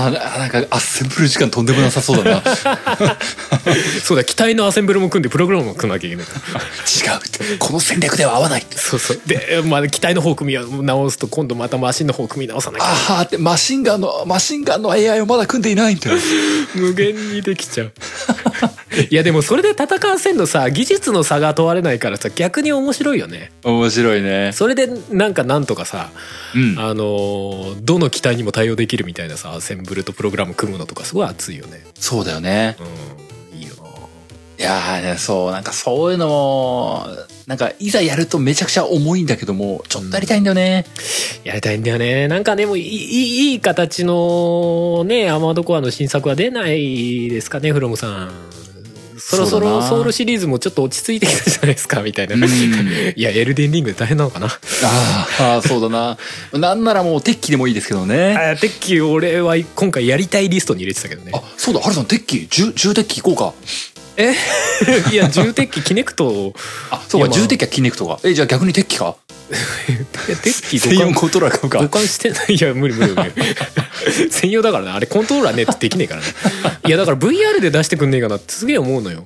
[0.07, 2.41] あなんかアッセンブル時間とんでもなさそうだな。
[4.01, 7.57] そうだ機体のアセンブルも組んでプログラムも組まなきゃいけない違う。
[7.59, 8.65] この戦略では合わない。
[8.73, 16.17] そうそうで、まあ、機体の方組み直すと今度またマシンの方組み直さなきゃああって、マシンガンの、マシンガンの AI をまだ組んでいないんだよ。
[16.75, 17.91] 無限にできちゃう
[19.09, 24.51] いやでもそれで戦わせんのさ技術の差が問われないからさ逆に面白いよね面白いね。
[24.53, 26.11] それでなんかなんとかさ、
[26.55, 26.79] うん。
[26.79, 32.75] あのーどの機体にも対応できるみたいなさアセンブルとプログラム組むのとかすごい熱いよねそうだよね。
[32.79, 33.30] うん
[34.61, 37.07] いやーね、そう、なんかそういうのも、
[37.47, 40.85] なんかいざやるとめちゃくちゃ重いんだけども、ちょっとやりたいんだよね。
[41.43, 48.31] やりたいんだよねなんかでもいいいい形のねアーマードコアの新作は出ないですかねフロムさん
[49.17, 52.43] そろそろソウルシリーズもちょっと落ち着いてきたじゃないですかみたいな、うん
[53.15, 56.17] いやエルデンリングで大変なのかなあーあー、そうだな。
[56.53, 58.35] なんならもう鉄器でもいいですけどね。
[58.35, 63.53] あテッキー俺は今回やりたいリストに入れてたけどねあ、そうだ、ハルさん、鉄器、重、重鉄器行こうか。
[64.23, 64.35] え？
[65.11, 66.53] いや重鉄器キネクト
[66.89, 68.19] あ、そうか、重鉄器はキネクトが。
[68.23, 69.15] え、じゃあ逆に鉄器か？
[69.51, 69.91] い
[70.31, 71.99] やテッキー専用コントローラー買う互か。
[71.99, 72.55] 換してない。
[72.55, 73.31] いや無理無理無理。
[74.31, 76.27] 専用だからねあれコントローラーねってできねえからね
[76.87, 79.25] いやだから VR で出してくんねえかなってすげえ思うのよ。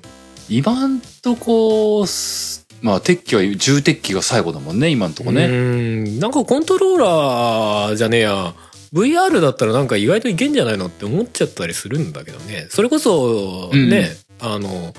[0.49, 5.47] 今んとこ、すまあ、鉄騎は重鉄騎が最後だもんね、今んとこうね。
[5.47, 6.19] ん。
[6.19, 8.53] なんかコントローラーじゃねえや。
[8.93, 12.67] VR だったらなんか意外といけんじゃないのって思っちゃったりするんだけどね。
[12.69, 14.93] それこそね、あの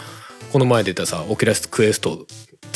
[0.52, 2.26] この前出たさ Oculus Quest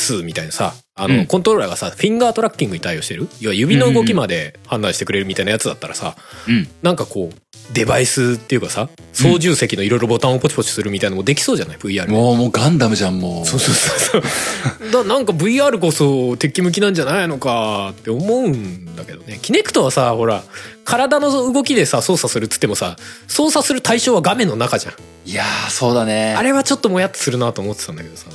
[0.00, 1.26] 2みたいなさあの、うん。
[1.26, 3.28] コントローラーがさ finger tracking に対応してる？
[3.40, 6.16] 要は指の動きまで判断してくれるみたいなやつだったらさ、
[6.48, 6.68] うん。
[6.82, 7.36] なんかこう
[7.72, 13.46] デバイスっていうかさ操縦席のいろいろボタンをポチポチするみたいなのもできそうじゃない？VR でもうもうガンダムじゃんもう。
[13.46, 14.90] そうそうそうそう。
[14.90, 19.38] だなんか VR こそ敵向きなんじゃないのかって思うんだけどね。
[19.42, 20.42] キネクトはさほら
[20.84, 22.96] 体の動きでさ操作するっつってもさ
[23.28, 24.94] 操作する対象は画面の中じゃん。
[25.24, 26.34] いやーそうだね。
[26.36, 28.28] あれはちょっともやっとするなと思ってたんだけどさ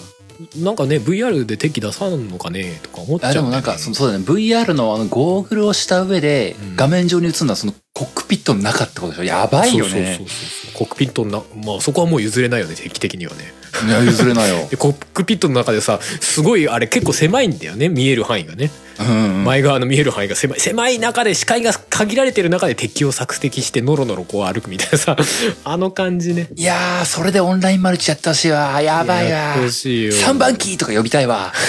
[0.58, 3.40] なんかね VR で敵出さんのかねとか思っちゃうね。
[3.40, 4.24] あでもなんかそそうだね。
[4.24, 6.76] VR のあのゴーグルをした上でうん。
[6.76, 9.24] 画面上に映るのはそのコックピットの中ってことでしょ？
[9.24, 9.92] やばいよね。
[9.92, 10.74] そうそうそう。
[10.74, 13.54] コックピットのなまあそこはもう譲れないよね敵的にはね。
[13.88, 14.68] いや譲れないよ。
[14.72, 20.60] でコックピットの中でさすごいあれ結構狭いんだよね見える範囲がね前側の見える範囲が狭い。
[20.60, 25.18] 狭い中で視界が限られてる中で敵を索敵してノロノロこう歩くみたいなさ。
[25.64, 26.50] あの感じね。
[26.56, 29.30] いやーそれでオンラインマルチやってほしいわやばいわ。
[29.30, 30.14] やってほしいよ。
[30.14, 31.54] 3番キーとか呼びたいわ。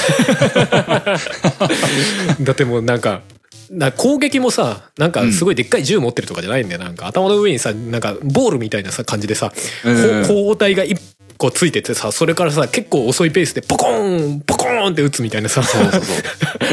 [2.41, 3.23] だってもうなんか
[3.71, 6.81] な攻撃もさなんかすごいでっかい銃持ってるとかじゃないんだよ。
[6.81, 9.53] なんか頭の上にさなんかボールみたいなさ感じでさ、
[9.85, 10.27] うん。
[10.27, 11.01] こう砲体が一
[11.37, 15.63] 個ついててさそれからさ結構遅いペースでポコーンポコーンって撃つみたいなさ。
[15.63, 16.17] そうそうそう。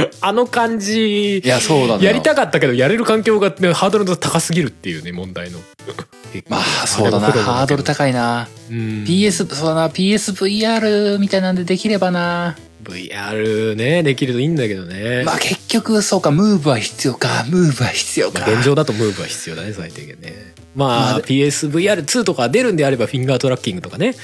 [0.21, 1.39] あの感じ。
[1.39, 5.59] いやそうなのよやりたかったけどやれる環境が、ね、ハードルが高すぎるっていうね問題の。
[6.49, 7.31] まあそうだな。
[7.31, 8.47] ハードル高いな。
[8.69, 8.77] うん。
[9.07, 9.89] PS そうだな。
[9.89, 12.55] PSVR みたいなんでできればな。
[12.83, 17.45] VR ねできるといいんだけどね、まあ結局そうかムーブは必要か。
[17.47, 18.39] ムーブは必要か。
[18.41, 20.53] まあ現状だとムーブは必要だね最低限ね。
[20.75, 24.15] まあ、まあ PSVR2 とか出るんであればフィンガートラッキングとかね。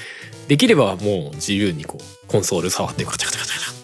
[0.48, 3.79] できればもう自由にこうコンソール触ってカチャカチャカチャカチャ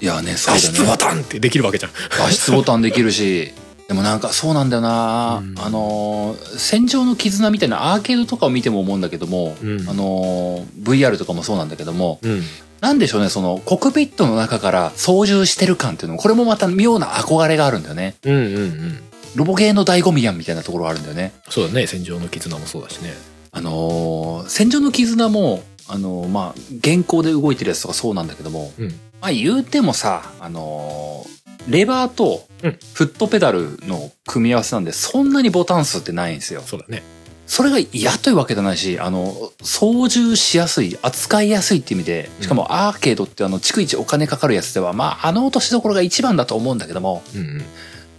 [0.00, 0.54] いやねそう
[0.86, 0.96] だね。
[0.98, 1.92] タンってできるわけじゃん。
[2.18, 3.52] 脱出ボタンできるし
[3.88, 5.54] でもなんかそうなんだよな、うん。
[5.58, 9.88] あのー戦場の絆みたいなアーケードとかを見ても思うんだけども、うん。
[9.88, 12.42] あのー VR とかもそうなんだけどもうん。
[12.80, 18.16] なんでしょうねそのコックピットの中から操縦してる感っていうのもこれもまた妙な憧れがあるんだよね。
[18.24, 18.98] うんうんうん。
[19.36, 21.32] ロボゲーの醍醐味やんみたいなところがあるんだよね。
[21.48, 23.14] そうだね戦場の絆もそうだしね。
[23.52, 28.88] あのー戦場の絆もあのーまあ現行で動いてるやつとかそうなんだけども、うん。
[29.20, 31.36] まあ言うてもさあのー
[31.72, 32.78] レバーとうん。
[32.94, 36.62] フットペダルの組み合わせなんでそんなにボタン数ってないんですよ。
[36.62, 37.02] そうだね。
[37.48, 47.58] それが嫌というわけじゃないしあの操縦しやすい扱いやすいって意味でしかもアーケードってあの逐一お金かかるやつではまああの落としどころが一番だと思うんだけどもうんうん。
[47.58, 47.62] や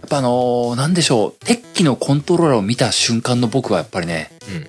[0.06, 4.66] っぱあのーなんでしょう鉄器のコントローラーを見た瞬間の僕はやっぱりねうん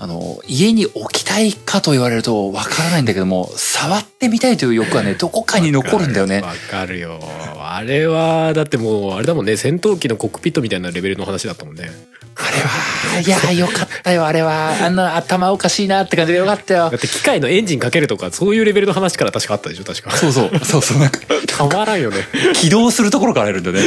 [0.00, 6.40] あの、家に置きたいかと言われるとわからないんだけども、触ってみたいという欲はね、 どこかに残るんだよね。
[6.40, 7.20] わかるよ。
[7.60, 9.56] あれはだってもうあれだもんね。
[9.56, 11.90] 戦闘機のコックピットみたいなレベルの話だったもんね。
[12.36, 14.84] あれは、いや、よかったよ、あれは。
[14.84, 16.90] あんな頭おかしいなって感じでよかったよ。
[16.90, 16.96] だ。
[16.96, 20.16] って機械のエンジンかけるとかそういうレベルの話から確かあったでしょ確か。
[20.16, 21.18] そうそう、そうそう、なんか、
[21.48, 22.18] たまらんよね。
[22.54, 23.80] 起動するところからやるんだね。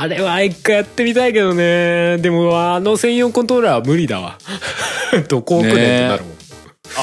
[0.00, 2.18] あれは一回やってみたいけどね。
[2.18, 4.38] でもあの専用コントローラーは無理だわ。
[5.28, 6.32] どこ置くってなるもん、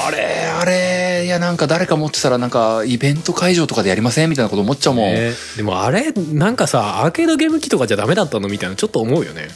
[0.06, 0.18] あれ、
[0.60, 5.10] あれ、いや、なんか誰か持ってたら、なんか、イベント会場とかでやりませんみたいなこと思っちゃうもん。
[5.10, 9.48] いねでもあれなんかさアーケードゲーム機とかじゃダメだったのみたいなちょっと思うよね。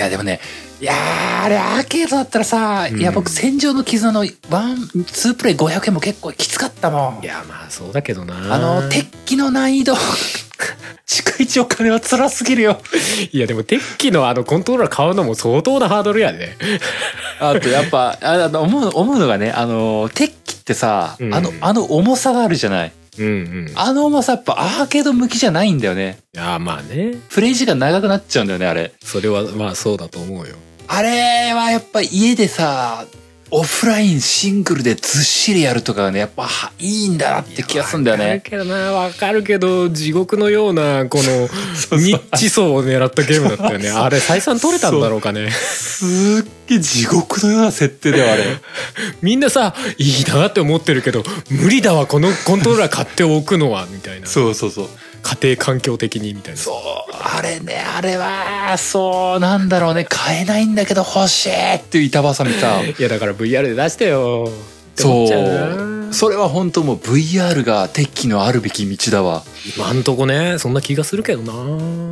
[0.00, 0.40] や、でもね、
[0.80, 7.26] いやー、あれ、アーケードだったらさ、うんいや、僕、戦場の絆のワン、ツープレイ500円も結構きつかったもんい。
[7.26, 9.94] やまあそうだけどなあの、鉄器の難易度、
[11.06, 12.80] 逐一お金は辛すぎるよ。
[13.32, 16.56] いやでも鉄器のあのコントローラー買うのも相当なハードルやで
[17.40, 22.92] あと、やっぱ、あの、思う、思うのがね、あの、鉄器ってさ、うんあの、あの重さがあるじゃない。
[23.18, 26.18] うんうんあの重さやっぱアーケード向きじゃないんだよね。
[26.32, 28.92] いやまあねプレイ時間長くなっちゃうんだよね、あれ。
[29.04, 30.54] それはまあそうだと思うよ
[30.92, 33.06] あれはやっぱ家でさ、
[33.52, 38.24] オフラインシングルでずっしりやるとかがね、やっぱはいいんだなって気がするんだよね。
[38.24, 38.74] わかるけどな。
[38.92, 41.48] わかるけど地獄のようなこの
[41.96, 43.88] ニッチ層を狙ったゲームだったよね。
[43.88, 45.52] あれ採算取れたんだろうかね。
[45.52, 48.44] すっげえ地獄のような設定だよ、あれ。
[49.22, 54.26] みんなさいいなって思ってるけど無理だわこのコントローラー買っておくのはみたいな。
[54.26, 54.88] そうそうそう。
[55.22, 56.60] 家庭環境的にみたいな。
[56.60, 56.74] そう、
[57.12, 62.80] あれね、あれは、そう、なんだろうね、買えないんだけど欲しいっていう板挟みさ。
[62.98, 64.50] いやだから VR で出してよ。
[64.96, 66.12] そう。
[66.12, 69.44] それは本当もう VR が鉄器のあるべき道だわ。
[69.76, 71.52] 今んとこねそんな気がするけどな。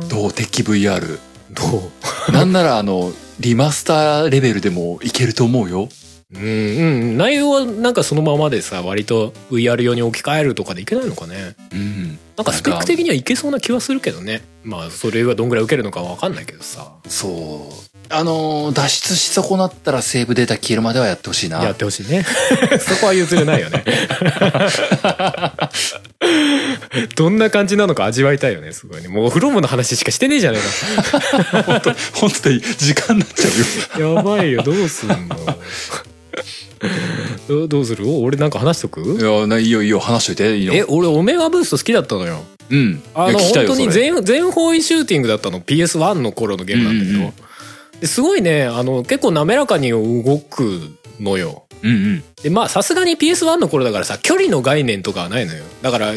[0.07, 0.33] どう？
[0.33, 1.19] 鉄器 VR。
[1.51, 1.91] ど
[2.29, 2.31] う？
[2.31, 5.89] なんならあの、リマスターレベルでもいけると思うよ。
[6.35, 7.17] うんうん。
[7.17, 11.55] 内容はなんかそのままでさ割と VR 用に置き換えるとかでいけないのかね。
[11.71, 12.19] うん。
[12.37, 14.41] なんかスペック的にはいけそうな気はするけどね。
[14.63, 16.93] まあそれはどんぐらい受けるのかわかんないけどさ。
[17.07, 17.89] そう。
[18.11, 21.61] あのー脱出し損なったらセーブデータ消えるまではやってほしいな。
[21.63, 22.25] やってほしいね。
[22.79, 23.83] そこは譲れないよね。
[27.15, 29.07] どんな感じなのか味わいたいよねすごいね。
[29.09, 30.57] もうフロムの話しかしてねえじゃね
[31.65, 33.55] 本当本当に時間になっちゃうよ。
[33.95, 35.15] えかやばいよどうすんの
[37.47, 38.09] どどうする？
[38.09, 39.01] 俺なんか話しとく？
[39.01, 40.73] いやないいよいいよ話しといていいよ。
[40.73, 42.43] え俺オメガブースト好きだったのよ。
[42.69, 43.01] うん。
[43.13, 45.59] あの本当に全全方位シューティングだったの。
[45.61, 47.33] PS1 の頃のゲームなんだけど、うんうんうん。
[47.99, 50.79] ですごいねあの結構滑らかに動く
[51.19, 52.23] のようんうん。
[52.41, 55.63] でまあさすがに PS1 の頃だからさ距離の概念とかはないのよ。
[55.81, 56.13] だから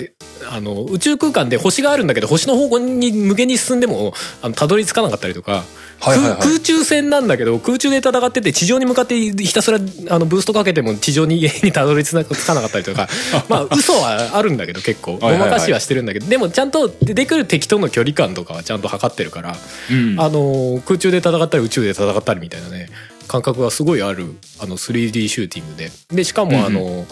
[0.50, 5.64] あの宇宙空間で星があるんだけど星の方向に向けに進んでもあのたどり着かなかったりとか、
[6.00, 6.38] はいはいはい。
[6.38, 13.08] 空空中戦なんだけど空中で戦ってて地上に向かってひたすらあのブーストかけても地上ににたどり着かなかったりとか。
[13.48, 15.16] まあ嘘はあるんだけど結構。
[15.16, 15.50] ごはいはいはい。
[15.50, 19.56] まかしはしてるんだけどでもちゃんと出てくる敵との距離感とかはちゃんと測ってるから、
[19.90, 20.20] うん。
[20.20, 22.88] あの空中で戦ったり宇宙で戦ったりみたいなね
[23.28, 24.26] 感覚がすごいある
[24.60, 25.90] あの 3D シューティングで。
[26.08, 27.06] でしかもあの、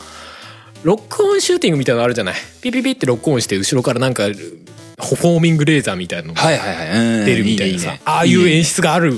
[0.82, 2.34] ロックオンシューティングみたいなのあるじゃない？
[2.62, 6.98] ピピピってロックオンして後ろからなんかホーミングレーザーみたいなのがはいはいはい。
[7.20, 9.14] うん出るみたいなさ、ああいう演出出がある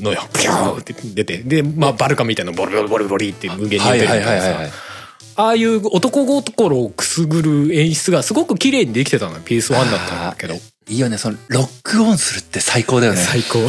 [0.00, 0.22] のよ。
[0.32, 1.38] ピューって出て。
[1.38, 4.76] で、まあ、バルカンみたいなのボリボリボリボリって無限にはい出てるみたいなさ
[5.36, 9.38] ああいう男心をくすぐる演出がすごく綺麗にできてたのよ。
[9.40, 10.54] PS1 だったんだけど
[10.88, 11.18] いいよね。
[11.18, 13.18] そのロックオンするって最高だよね。
[13.18, 13.58] 最高。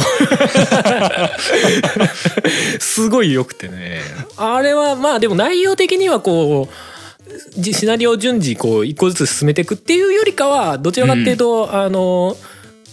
[2.80, 4.00] すごい良くてね。
[4.36, 12.36] あれはまあでも内容的にはこうじシナリオを順次こう一個ずつ進めていくっていうよりかはどちらかっていうと、あの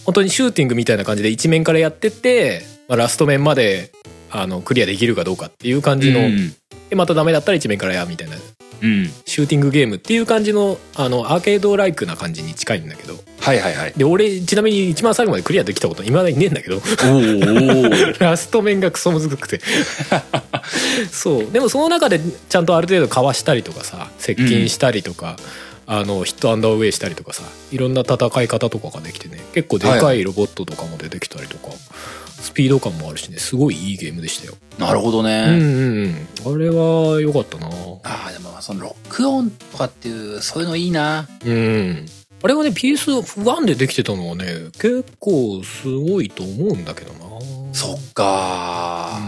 [0.04, 3.90] 本当にシューティングみたいな感じで一面からやってって、まあ、ラスト面まで
[4.30, 6.54] あのクリアできるかどうかっていう感じの、うん。
[6.88, 8.36] でまたダメだったら一面からやみたいな
[8.82, 9.06] うん。
[9.24, 13.14] シューティングゲームっていう感じのあのアーケードライクな感じに近いんだけど。
[13.40, 13.92] はいはいはい。
[13.96, 16.80] で俺ちなみに一番最後までクリアできたこといまだにねえんだけど。
[18.18, 19.60] ラスト面がクソむずくて。
[21.10, 21.50] そう。
[21.50, 25.36] でもその中でちゃんとある程度かわしたりとかさ接近したりとか、
[25.86, 29.40] あのヒットアンダーウェイしたりとかさいろんな戦い方とかができてね。
[29.54, 30.22] 結構でかい。
[30.22, 31.68] ロボットとかも出てきたりとか、
[32.40, 35.64] スピード感もあるしねすごいいいゲームでしたよ、なるほどね、うんう
[36.48, 36.54] んうん。
[36.54, 37.68] あれは良かったな。
[38.04, 41.28] ああでもそのロックオンとかっていうそういうのいいな。
[41.44, 42.06] うん。
[42.42, 47.20] あれはね PS1 でできてたのはね結構すごいと思うんだけどな。
[47.72, 49.20] そっか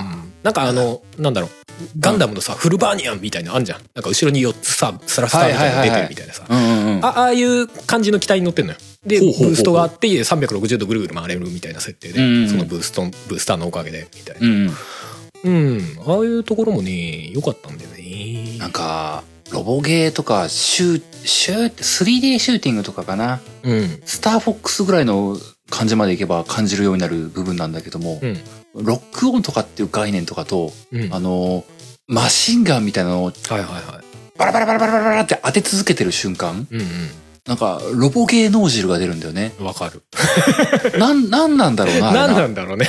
[0.42, 1.50] なんかあの、なんだろう、
[1.98, 3.80] ガンダムのさ、フルバーニアンみたいなのあんじゃん。
[3.94, 6.44] なんか後ろに4つさ、スラスターみたいなの出てるみたいなさ。
[6.48, 8.78] あああいう感じの機体に乗ってんのよ。
[9.06, 14.46] で、ブーストがあって、360度ぐるぐる回れるみたいな設定で、そのブースト、ブースターのおかげで、みたいな。
[14.46, 14.74] うん
[15.44, 15.80] うん。
[16.06, 18.58] ああいうところもね、良かったんだよね。
[18.58, 24.02] なんかロボゲーとかシューシュー 3D シューティングとかかなうん。
[24.04, 25.36] スターフォックスぐらいの
[25.68, 28.38] 感じまでいけば感じるようになる部分なんだけども、うん。
[28.74, 31.12] ロックオンとかっていう概念とかと、うん。
[31.12, 31.64] あの
[32.08, 34.38] マシンガンみたいなのをはいはいはい。
[34.38, 36.80] バラバラバラバラバラって当て続けてる瞬間うん
[37.46, 39.66] なんかロボゲー脳汁が出るんだよねうん。
[39.66, 40.02] わかる。
[40.98, 42.88] なんなんなんだろうなあれ何なんだろうね。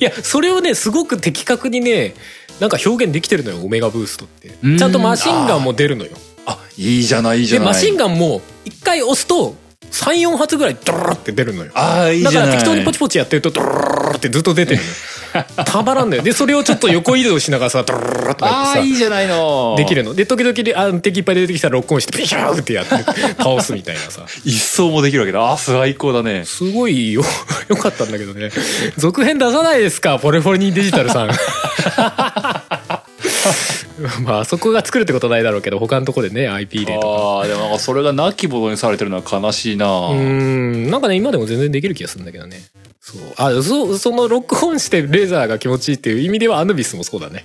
[0.00, 2.14] いや、それをね、すごく的確にね、
[2.60, 4.58] なんか表現できてるのよ、オメガブーストって。
[4.62, 6.10] うんちゃんとマシンガンも出るのよ。
[6.46, 9.54] あいいじゃないいいじでゃないマシンガンも一回押すと
[9.92, 11.70] 34発ぐらいドロロって出るのよ。
[11.74, 12.50] ああいいだかじゃない。
[12.52, 14.88] ら適当にポチポチやってるとドロロロってずっと出てるのよ。
[15.66, 16.22] たまらんのよ。
[16.22, 19.74] でそれをちょっと横移動しながらさドロロロってやああってさいいじゃないの。
[19.76, 20.14] できるの。
[20.14, 22.96] で時々であ敵いっぱい出てきたらロックオンしてピシャーってやって
[23.36, 24.22] 倒すみたいなさ。
[24.44, 25.40] 一層もできるわけだ。
[25.40, 26.44] あー最高だね。
[26.46, 27.22] すごいよ。
[27.68, 28.50] よかったんだけどね。
[28.96, 30.18] 続編出さないですか？
[30.18, 31.30] ポレフォニーデジタルさん
[34.24, 37.06] まああそこが作るってことはないだろうけど他のとこでね IP でとか。
[37.06, 39.86] ああでもなんかそれがなきものにされてるのは悲しいな。
[39.86, 40.90] うーん。
[40.90, 42.62] なんかね今でも全然できる気がするんだけどね。
[43.00, 43.20] そう。
[43.36, 47.44] あそそのロックオンしてレーザーが気持ちいいっていう意味ではアヌビスもそうだね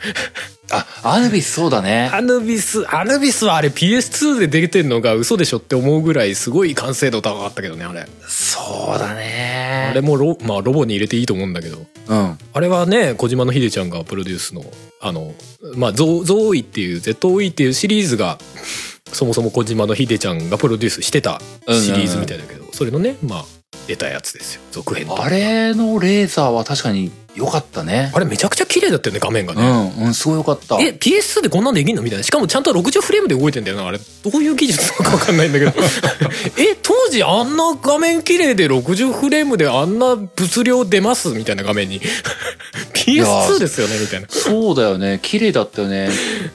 [0.73, 2.09] あアヌビスそうだね。
[2.11, 8.07] アヌビスアヌビスはあれ PS2 で出てんのが嘘でしょって思うぐらいすごい完成度高かったけどねあれ。
[8.27, 9.89] そうだね。
[9.91, 11.85] あれもロ,、まあ、ロボに入れていいと思うんだけど。
[12.07, 12.37] うん。
[12.53, 14.63] あれはね小島の秀ちゃんがプロデュースの
[15.01, 15.33] あの
[15.75, 18.39] まあゾゾーイっていう ZOE っていうシリーズが
[19.11, 23.45] そもそも小島の秀ちゃんがプロデュースしてたシリーズみたいだけど、それのねまあ
[23.87, 24.61] 出たやつですよ。
[24.71, 28.11] 続編とあれのレーザーは確かに良かったね。
[28.13, 30.79] あれめちゃくちゃ綺麗だったよね画面がうね、んうんすごい良かった。
[30.79, 32.23] え PS2 でこんなんできんのみたいな。
[32.23, 33.97] しかもちゃんと60フレームで動いてんだよなあれ。
[33.99, 34.03] ど
[34.37, 35.71] ういう技術なのか分かんないんだけど。
[36.57, 42.01] え当時あんな画面綺麗で60フレームであんな物量出ますみたいな画面に。
[42.93, 44.27] PS2 ですよねみたいな。
[44.27, 45.19] いそうだよね。
[45.21, 46.09] 綺麗だったよね。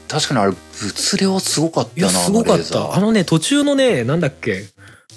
[0.08, 2.94] 確かにあれ物量すごかったなやすごかった。
[2.94, 4.64] あのね途中のねなんだっけ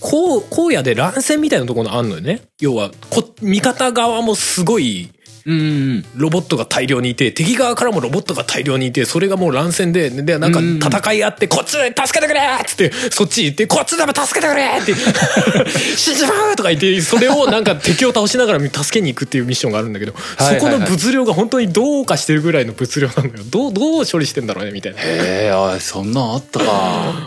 [0.02, 2.42] こう荒野で乱戦みたいなところあんのよね。
[2.60, 5.12] 要はこ味方側もすごい
[5.46, 5.64] うんう
[5.98, 14.94] んロボットが大量にいて敵側からもロボットが大量にいてそれがもう乱戦ででなんか戦いあってこっちで助けてくれっつってそっち行ってこっちでも助けてくれって。
[15.98, 23.44] 死んじまうとか言ってそれをなんか敵を倒しながら助けに行くっていうミッションがあるんだけどそこの物量が本当にどうかしてるぐらいの物量なんだよ。
[23.50, 25.00] どうどう処理してんだろうねみたいな。
[25.00, 26.66] へえあそんなんあったか。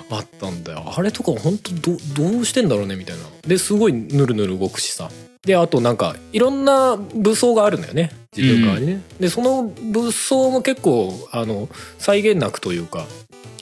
[0.11, 0.93] あったんだよ。
[0.97, 3.23] あれとか本当どどうしてんだろうねみたいな。
[3.47, 5.11] ですごいぬるぬる動くしさ
[5.45, 8.11] であとなんかいろんな武装があるんだよね。
[8.37, 11.69] 自分側にね、でその武装も結構あの
[11.99, 13.07] 際限なくというか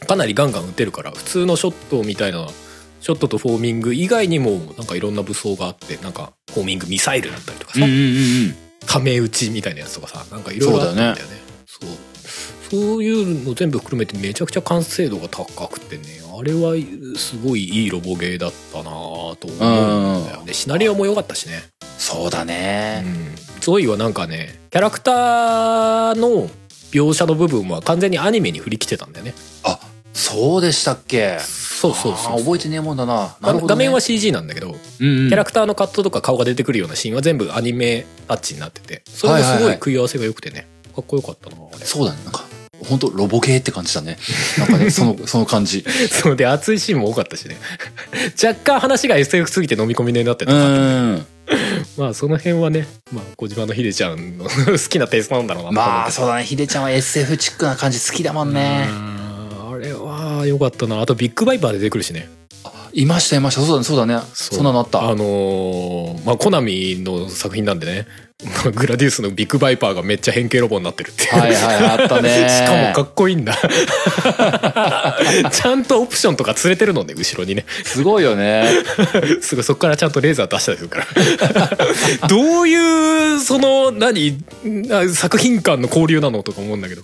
[0.06, 2.48] かなりガンガン撃てるから普通のショットみたいな
[3.00, 8.00] ショットとフォーミング以外にもなんかいろんな武装があってなんかフォーミングミサイルだったりとかさ、うんうんう
[8.48, 8.54] ん
[8.84, 11.22] ため打ちみたいなやつとかさなんかいろいろあったんだよね。
[11.66, 11.90] そう。
[12.68, 16.74] そういうの全部含めてめちゃくちゃ完成度が高くてねあれは
[17.16, 20.54] すごいいいロボゲーだったなぁと思うんだよね。
[20.54, 21.62] シナリオも良かったしね、
[21.98, 26.48] そうだうねん、ゾイはなんかねキャラクターの
[26.90, 29.34] 描写の部分は完全にアニメに振り切ってたんだよね。
[29.64, 29.78] あ
[30.14, 31.38] そうでしたっけ？
[31.40, 33.36] そうそうそう覚えてねえもんだな。
[33.40, 33.60] ね。
[33.66, 35.28] 画面は CG なんだけど、うんうん。
[35.28, 39.02] キャラクターのカットとか顔が出てくるようなシーンは全部アニメタッチになってて。
[39.06, 40.68] それもすごい食い合わせが良くてね。
[40.94, 42.20] かっこよかったなそうだね。
[42.24, 42.41] なんか
[42.84, 44.18] 本当ロボ系って感じだね。
[44.58, 45.84] なんかねその その感じ。
[46.10, 47.56] そうで熱いシーンも多かったしね。
[48.42, 51.26] 若干話が SF すぎて飲み込みになってうた、ん。
[51.96, 55.70] まあその辺はね、まあ、小島のひでちゃんの好きなテイストなんだろうな。
[55.72, 56.44] まあそうだね。
[56.44, 58.88] ひでちゃんは SF チックな感じ好きだもんね。
[58.88, 59.72] うん。
[59.74, 61.00] あれは良かったな。
[61.00, 62.28] あとビッグバイパー出てくるしね。
[62.94, 63.62] いましたいました。
[63.62, 64.20] そうだねそうだね。
[64.34, 65.02] そんなのあった。
[65.08, 68.06] あのーまあコナミの作品なんでね。
[68.06, 68.31] まあ
[68.74, 71.30] グラディウスのビッグバイパーがめっちゃ変形ロボになってるっていう。
[71.30, 72.48] はいはいあったね。
[72.50, 73.54] しかもかっこいいんだ。
[75.50, 77.64] ちゃんとオプションとか連れてるのね後ろにね。
[77.84, 78.68] すごいよね。
[79.40, 81.06] すぐそこからちゃんとレーザー出したりするから。
[82.28, 84.42] どういうその何
[84.90, 87.02] あ作品間の交流なのとか思うんだけど。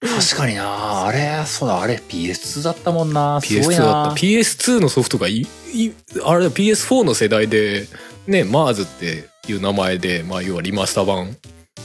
[0.00, 1.06] 確かにな。
[1.06, 3.40] あれそうだあれ PS2 だったもんな。
[3.40, 4.12] すごい PS2 だな。
[4.12, 5.92] った PS2 のソフトがいい
[6.24, 7.86] あれだ PS4 の世代で
[8.28, 11.36] ね MARS っていう名前で、まあ、要はリマスター版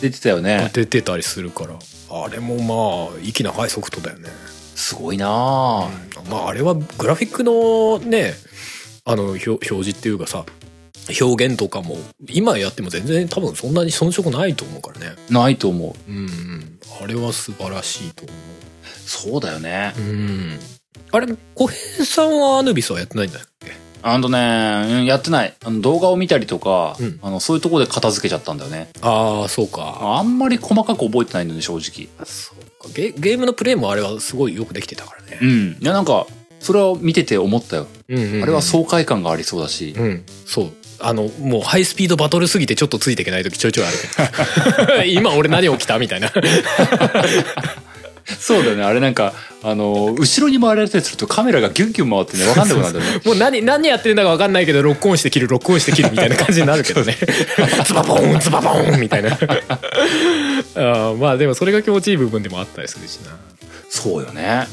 [0.02, 0.70] 出てたよがね。
[0.74, 1.76] 出てたりするから。
[2.10, 2.58] あれも
[3.10, 4.30] まあ息長いソフトだよね。
[4.76, 5.28] すごいな。
[6.30, 8.34] まああれはグラフィックのね
[9.06, 10.46] あの表表示っていうかさ
[11.22, 11.98] 表現とかも
[12.30, 15.16] 今やっても全然多分そんなに遜色ないと思うからね。
[15.30, 16.12] ないと思う。
[16.12, 16.80] うんうん。
[17.02, 18.34] あれは素晴らしいと思
[19.06, 19.94] そうだよね。
[19.98, 20.60] ううん。
[21.12, 23.83] あれ小平さんはアヌビスはやってないんだっけ？
[24.04, 25.54] あのねうんやってない。
[25.64, 27.20] あの動画を見たりとか、うん。
[27.22, 28.89] あのそういうところで片付けちゃったんだよね。
[29.01, 29.97] ああそうか。
[30.01, 32.10] あんまり細かく覚えてないのね正直。
[32.26, 32.93] そうか。
[32.93, 35.39] ゲゲームのプレイもあれはすごいよくできてたからね。
[35.41, 35.78] うん。
[35.82, 36.28] いやなんか
[36.60, 38.43] それを見てて思ったよ、うんうんうん。
[38.43, 40.24] あれは爽快感がありそうだし、うん。
[40.45, 40.72] そう。
[40.99, 43.97] あのもうハイスピードバトルすぎてちょっとついていけない時ちょいちょいある
[44.78, 45.04] けど。
[45.08, 45.97] 今俺何起きた？
[45.99, 46.32] みたいな
[48.26, 48.84] そうだよね。
[48.84, 53.22] あれなんかあの後ろに回られたりするとカメラがギュンギュン回ってね分かんなくなるんだよね。
[53.26, 57.18] もう何何やってるんだか分かんないけどロックオンして切るロックオンして切るみたいな感じになるけどね。
[57.86, 59.32] ズバボーンズバボーンみたいな。
[59.32, 63.36] あーまあでもそれが気持ちいい部分でもあったりするしな。
[63.90, 64.68] そうよね。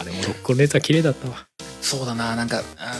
[0.00, 1.46] あれもロックオンのやつは綺麗だったわ。
[1.80, 2.96] そうだななんかあ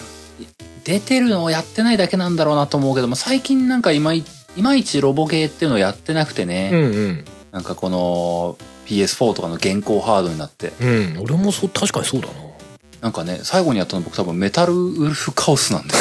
[0.84, 4.24] 出てるのをやってないだけなんだろうなと思うけども最近なんかいまい
[4.56, 7.24] いまいちロボゲーっていうのをやってなくてね、うんうん。
[7.52, 8.56] なんかこの
[8.88, 10.72] PS4 とかの現行ハードになって。
[10.80, 11.18] うん。
[11.20, 12.34] 俺もそう確かにそうだな。
[13.00, 15.94] なんかね最後にやったの僕多分メタルウルフカオスなんだ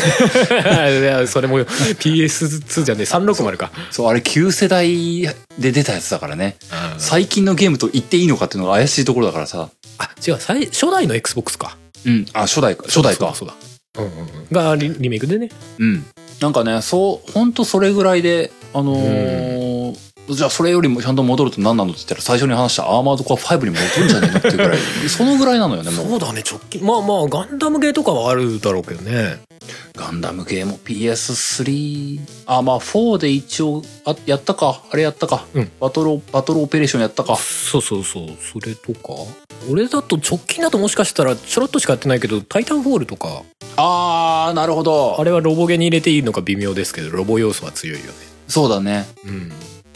[0.90, 3.72] よ いやそれも PS2 じゃねえ360か。
[3.92, 4.08] そう。
[4.08, 5.22] あれ旧世代
[5.60, 6.58] で出たやつだからね。
[6.94, 7.00] うん。
[7.00, 9.70] 最近のゲームと言っていいのかっていうのが怪しいところだからさ。
[10.00, 11.78] あ違う最初代の XBOX か。
[12.06, 12.26] うん。
[12.34, 12.84] あ初代か。
[12.88, 13.34] 初代か。
[13.36, 14.04] そうだそうだ。
[14.04, 14.28] うんうんうん。
[14.52, 15.50] がリリメイクでね。
[15.78, 16.06] うん。
[16.40, 19.76] なんかねそうほんとそれぐらいであのー
[20.30, 24.78] じゃあそれよりもちゃんと戻ると何なのって言ったら最初に話したアーマードコア5に戻るんじゃねえのっていうぐらい。
[25.09, 26.07] そのぐらいなのよねもう。
[26.09, 26.86] そうだね直近。
[26.86, 29.39] まあまあガンダムゲーとかはあるだろうけどね。
[29.95, 34.82] ガンダムゲーも PS3 あまあ4で一応あやったか。
[34.91, 35.71] あれやったか、うん。
[35.80, 37.38] バトルバトルオペレーションやったか。
[37.38, 38.28] そうそうそう。
[38.41, 39.13] それとか。
[39.69, 43.43] 俺だと直近だともしかしたらちょろっとしかやってないけど「タイタンフォール」とか。
[43.75, 45.15] あーなるほど。
[45.19, 48.11] あれはロボゲに入れていいのか微妙ですけどロボ要素は強いよね。
[48.47, 49.07] そうだね。
[49.25, 49.51] うん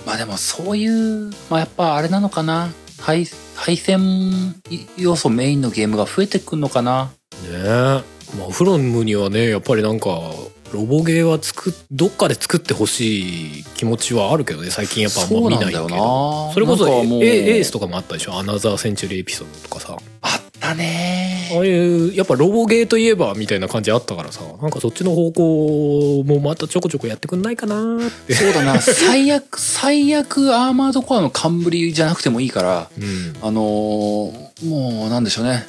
[0.06, 2.70] まあでもそういうまあやっぱあれなのかな。
[3.04, 3.26] 対
[3.56, 4.56] 対戦
[4.98, 7.06] 要素メインのゲームが増えてくんのかな。
[7.06, 7.10] ね
[7.52, 8.04] え。
[8.38, 10.10] まあフロムにはねやっぱりなんか
[10.72, 14.70] ロボゲーは作っどっかで作ってほしい気持ちはあるけどね。
[14.70, 18.38] 最近やっぱあんま見ないけそうなんだどそれこそエースとかもあったでしょ。
[18.38, 19.98] アナザーセンチュリーエピソードとかさ
[20.62, 21.50] あったね。
[21.54, 24.42] ああいうやっぱロボゲーといえばみたいな感じあったからさ。
[24.62, 28.34] なんかそっちの方向もまたちょこちょこやってくんないかなって。
[28.34, 28.80] そうだな。
[28.82, 33.36] 最悪最悪アーマードコアの冠じゃなくてもいいからうん。
[33.42, 35.66] あのーもうなんでしょうね。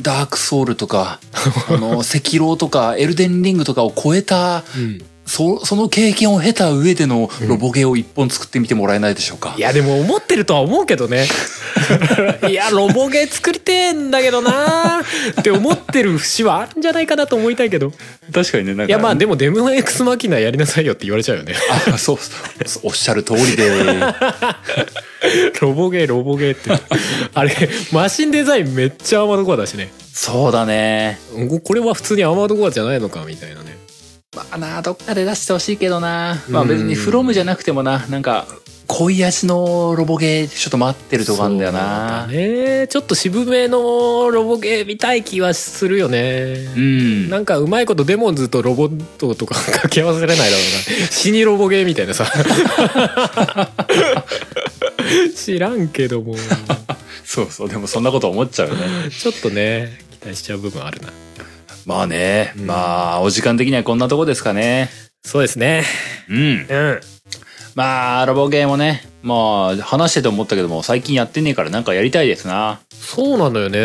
[0.00, 1.20] ダークソウルとか
[1.70, 11.26] あの赤狼とかエルデンリングとかを超えたうんそその経験を経た上でのロボゲーを一本作ってみてもらえないでしょうか、いやでも思ってるとは思うけどね。
[12.48, 15.02] いやロボゲー作りてえんだけどな
[15.38, 17.92] って思ってる節はあるんじゃないかなと思いたいけど。
[18.32, 18.84] 確かにねなんか。
[18.86, 21.54] いやまあでもデムエクスマキナやりなさいよって言われちゃうよね。
[21.88, 22.18] あそう
[22.64, 23.68] そうおっしゃる通りで。
[25.60, 26.70] ロボゲーロボゲーって。
[27.34, 27.52] あれ
[27.90, 29.92] マシンデザインめっちゃアーマードコアだしね。
[30.12, 31.18] そうだね。
[31.64, 33.85] これは普通にアーマードコアじゃないのかみたいなね
[34.36, 36.36] まあなどっかで出してほしいけどな。
[36.50, 38.06] まあうん別にフロムじゃなくてもな。
[38.08, 38.46] なんか
[38.86, 42.26] 濃い味のロボゲーちょっと待ってるとこあんだよな。
[42.28, 42.86] ね。
[42.88, 46.68] ちょっと渋めのロボゲー見たい気はするよね。
[46.76, 47.30] うん。
[47.30, 51.06] なんかうまいことデモンズとロボットとか掛け合わせれないだろうな。
[51.10, 52.30] 死にロボゲーみたいなさ。
[55.34, 56.36] 知らんけども。
[57.24, 57.68] そうそう。
[57.68, 59.10] でもそんなこと思っちゃうよね。
[59.10, 61.08] ちょっとね期待しちゃう部分あるな
[61.86, 64.90] まあね、うんまあお時間的にはこんなとこですかね。
[65.24, 65.84] そうですね。
[66.28, 66.36] うん。
[66.36, 67.00] うん。
[67.76, 72.80] まあロボゲーもねまあ話してて思ったけども最近やってねえからなんかやりたいですな。
[72.90, 73.78] そうなのよね。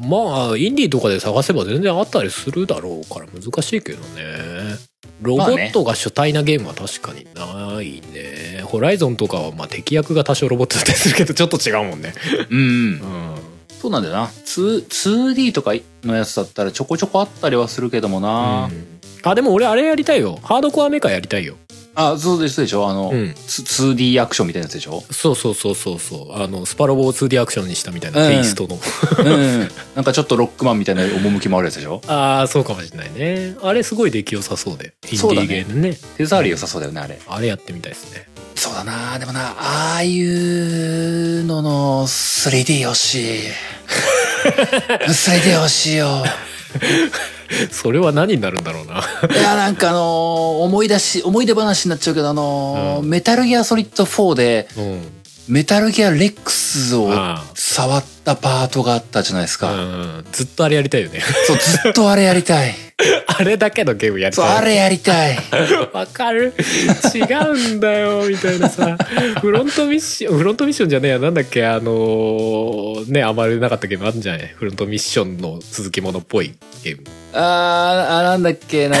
[0.00, 4.78] まあインディーとかで探せば全然あったりするだろうから難しいけどね。
[5.20, 8.62] ロボットが主体なゲームは確かにないね。
[8.64, 12.14] ホライゾンとかはまあ敵役が多少ロボットだったりするけどちょっと違うもんね。
[12.48, 13.39] うん、うん
[13.80, 14.26] そうなんだよな。
[14.26, 15.72] 2- 2D とか
[16.04, 19.00] のやつだったらちょこちょこあったりはするけどもな、うん。
[19.22, 20.38] あでも俺あれやりたいよ。
[20.42, 21.56] ハードコアメカやりたいよ。
[21.94, 22.88] あそうですでしょ。
[22.88, 23.34] あの、うん。
[23.34, 25.02] ツ 2D アクションみたいなやつでしょ。
[25.10, 26.42] そうそうそうそうそう。
[26.42, 28.28] あのスパロボを 2D アクションにしたみたいなうん。
[28.28, 28.78] テイストの、
[29.18, 29.68] うん。
[29.96, 32.00] なんかちょっとロックマンみたいな趣もあるやつでしょ。
[32.06, 33.56] ああそうかもしれないね。
[33.62, 34.92] あれすごい出来良さそうで。
[35.10, 35.98] インディーゲームね。
[36.16, 37.18] 手触り良さそうだよねあれ。
[37.26, 39.18] あれやってみたいですねそうだな。
[39.18, 43.40] でもなああいうのの 3D 欲しい。
[45.08, 46.24] 3D 欲しいよ。
[47.72, 49.02] それは何になるんだろうな。
[49.34, 50.00] いやなんかあのー
[50.62, 53.08] 思い出し思い出話になっちゃうけどあのーうん。
[53.08, 55.02] メタルギアソリッド4でうん。
[55.48, 57.44] メタルギアレックスをあ。
[57.54, 59.78] 触ったパートがあったじゃないですあか、う
[60.20, 61.20] んずっとあれやりたいよね。
[61.46, 62.74] そうずっとあれやりたい。
[63.26, 65.38] あれだけのゲームやりそうたいあれやりたい。
[65.94, 66.52] わかる。
[67.14, 68.96] 違うんだよみたいなさ。
[69.40, 71.18] フロントミッションフロントミッションじゃねえや。
[71.18, 74.52] なんだっけあのーねあまりなかったゲームあるんじゃない？
[74.54, 76.54] フロントミッションの続きものっぽい
[76.84, 77.04] ゲーム。
[77.32, 79.00] あーあなんだっけ何？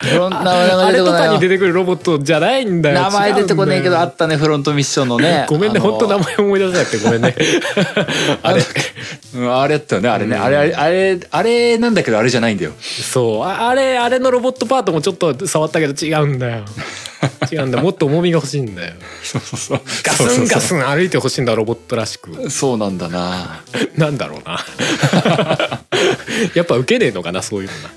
[0.00, 3.00] フロン名前あが出れとかに出てくるロボットじゃないんだよ。
[3.02, 5.44] 名前出てこねえけどあ違ったねフロントミッションのね。
[5.50, 7.34] ごめんねあの本当名前思い出せなくてごめんね。
[8.42, 8.62] あれ。
[9.34, 10.08] うんあれやったよね。
[10.08, 10.42] あれね、うん。
[10.42, 12.72] あれあれあれあれなんだけどあれじゃないんだよ。
[12.80, 13.44] そう。
[13.44, 16.64] ああれあれのロボットパートもちょっと触ったけど違うんだよ。
[17.50, 18.94] 違うんだもっと重みが欲しいんだよ。
[19.22, 19.80] そうそうそう。
[20.02, 22.50] ガスンガスン歩いてほしいんだロボットらしく。
[22.50, 23.62] そうなんだな。
[23.96, 24.64] なんだろうな。
[26.54, 27.90] やっぱ受けねえのかなそういうのな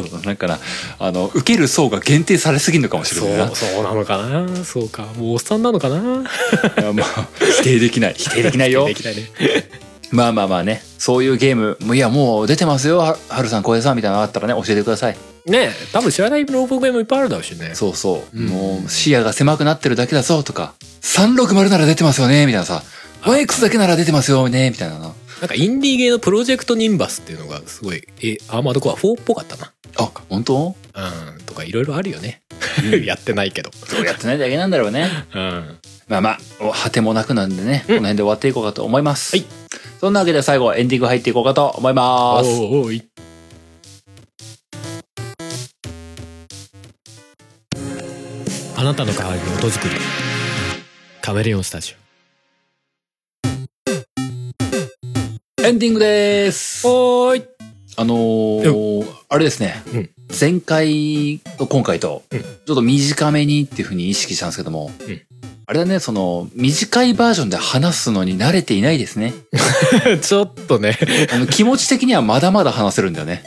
[0.00, 0.24] そうだな。
[0.24, 0.58] なんかな
[0.98, 3.46] あの受ける層が限定されすぎるのかもしれないな。
[3.48, 4.64] そうそうなのかな。
[4.64, 5.04] そうか。
[5.16, 5.96] もうおっさんなのかな。
[5.96, 7.28] いやまあ
[7.60, 8.14] 否定できない。
[8.16, 8.86] 否定できないよ。
[8.86, 9.28] できないね。
[10.10, 10.82] まあまあまあね。
[10.98, 12.98] そういうゲームもういやもう出てますよ。
[12.98, 15.16] ははるさん小江さんみたいなのあったらね教えてください。
[15.46, 17.74] ねえ多分知らないロボゲームいっぱいあるだろうしね。
[17.74, 18.46] そうそう、うん。
[18.46, 20.74] もう視野が狭くなってるだけだぞとか。
[21.02, 22.82] 360なら出てますよねみたいなさ。
[23.22, 25.12] 5X だけなら出てますよねみたいなな。
[25.40, 30.76] なんかインディーゲーのプロジェクトニンバスっていうのがすごいえアーマードコア4っぽかったなあ本当？
[30.94, 31.00] う
[31.40, 32.42] んとかいろいろあるよね。
[32.92, 33.04] うん。
[33.04, 33.70] やってないけど。
[33.72, 35.08] そうやってないだけなんだろうね。
[35.34, 35.78] うん。
[36.08, 37.96] まあまあお果てもなくなんでね、うん。
[37.96, 39.36] この辺で終わっていこうかと思います。
[39.36, 39.46] はい。
[40.00, 42.48] そんなわけで最後エンディング入っていこうかと思います。
[42.48, 43.04] おい
[48.76, 49.94] あなたの代わりに音作り。
[51.20, 51.94] カメレオンスタジ
[55.62, 56.84] エンディングです。
[56.84, 57.61] オおーい
[57.96, 60.10] あのーあれですね、うん。
[60.38, 62.40] 前回と今回と、うん。
[62.40, 65.22] ちょっと短めにっていうふうに意識したんですけども、うん
[65.72, 69.32] あれだね、その、短いバージョンで話すのに慣れていないですね。
[70.20, 70.98] ちょっとね。
[71.32, 73.42] あの気持ち的にはまだまだ話せるんだよね。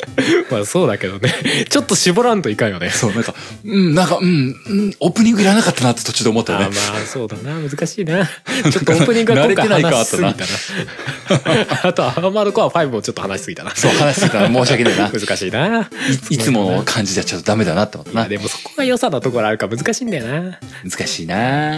[0.50, 1.32] まあそうだけどね。
[1.70, 2.90] ちょっと絞らんといかんよね。
[2.90, 3.34] そう、なんか、
[3.64, 6.76] うん、なんか、うん、うん、オープニングいらなかったなって途中で思ったあよね。
[6.76, 7.58] まあそうだな。
[7.58, 8.26] 難しいな。
[8.26, 11.80] ちょっとオープニングが今回慣れてないか話しすぎたな。
[11.88, 13.74] あとアーマードコア5もちょっと話しすぎたな。
[13.74, 15.06] そう、話してたら申し訳ないな。
[15.06, 15.88] い難しいな。
[16.28, 18.28] いいつもの感じじゃちょっとダメだなって思ったな。
[18.28, 20.58] でもそこが良さなところあるから難しいんだよな。
[20.84, 21.69] 難しいな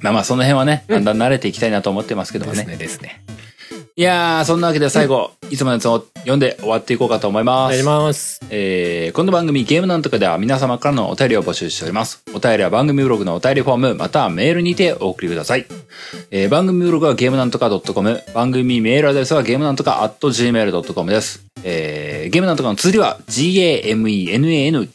[0.00, 2.64] まあまあ、その辺はね、だんだん慣れていきたいなと思ってますけどもね。
[2.64, 3.24] ですねですね
[3.94, 8.04] いやー、そんなわけで最後、いつものやつを読んで終わっていこうかと思いお願いします。
[8.04, 12.24] ますえー、この番組ゲームなんとかでは皆様からのお便りを募集しております。
[12.34, 15.66] お便りは番組ブログのお便りフォーム、またはメールにてお送りください。
[16.30, 21.44] えー、番組ブログはゲームなんとか .com、番組メールアドレスはゲームなんとか .gmail.com です。
[21.62, 24.88] えー、ゲームなんとかの綴りは GAMENANTOK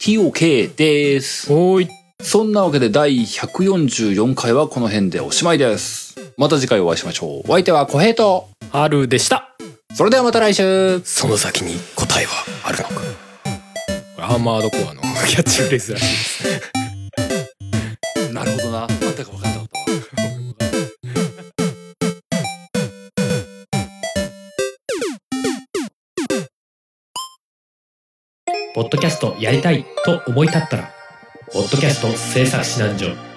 [0.74, 1.52] です。
[1.52, 6.16] おーいそんなわけで第144回はこの辺でおしまいです。
[6.36, 7.50] また次回お会いしましょう。
[7.50, 9.54] お相手は小平と、春でした
[9.94, 12.32] それではまた来週その先に答えは
[12.64, 13.00] あるのかこ
[14.18, 18.80] れアーマードコアのキャッチフレーズらしいですなるほどな。
[18.80, 19.86] なんだか分かんなかったわ。
[28.74, 30.97] ポッドキャストやりたいと思い立ったら、
[31.52, 33.27] ポッドキャスト制作指南所。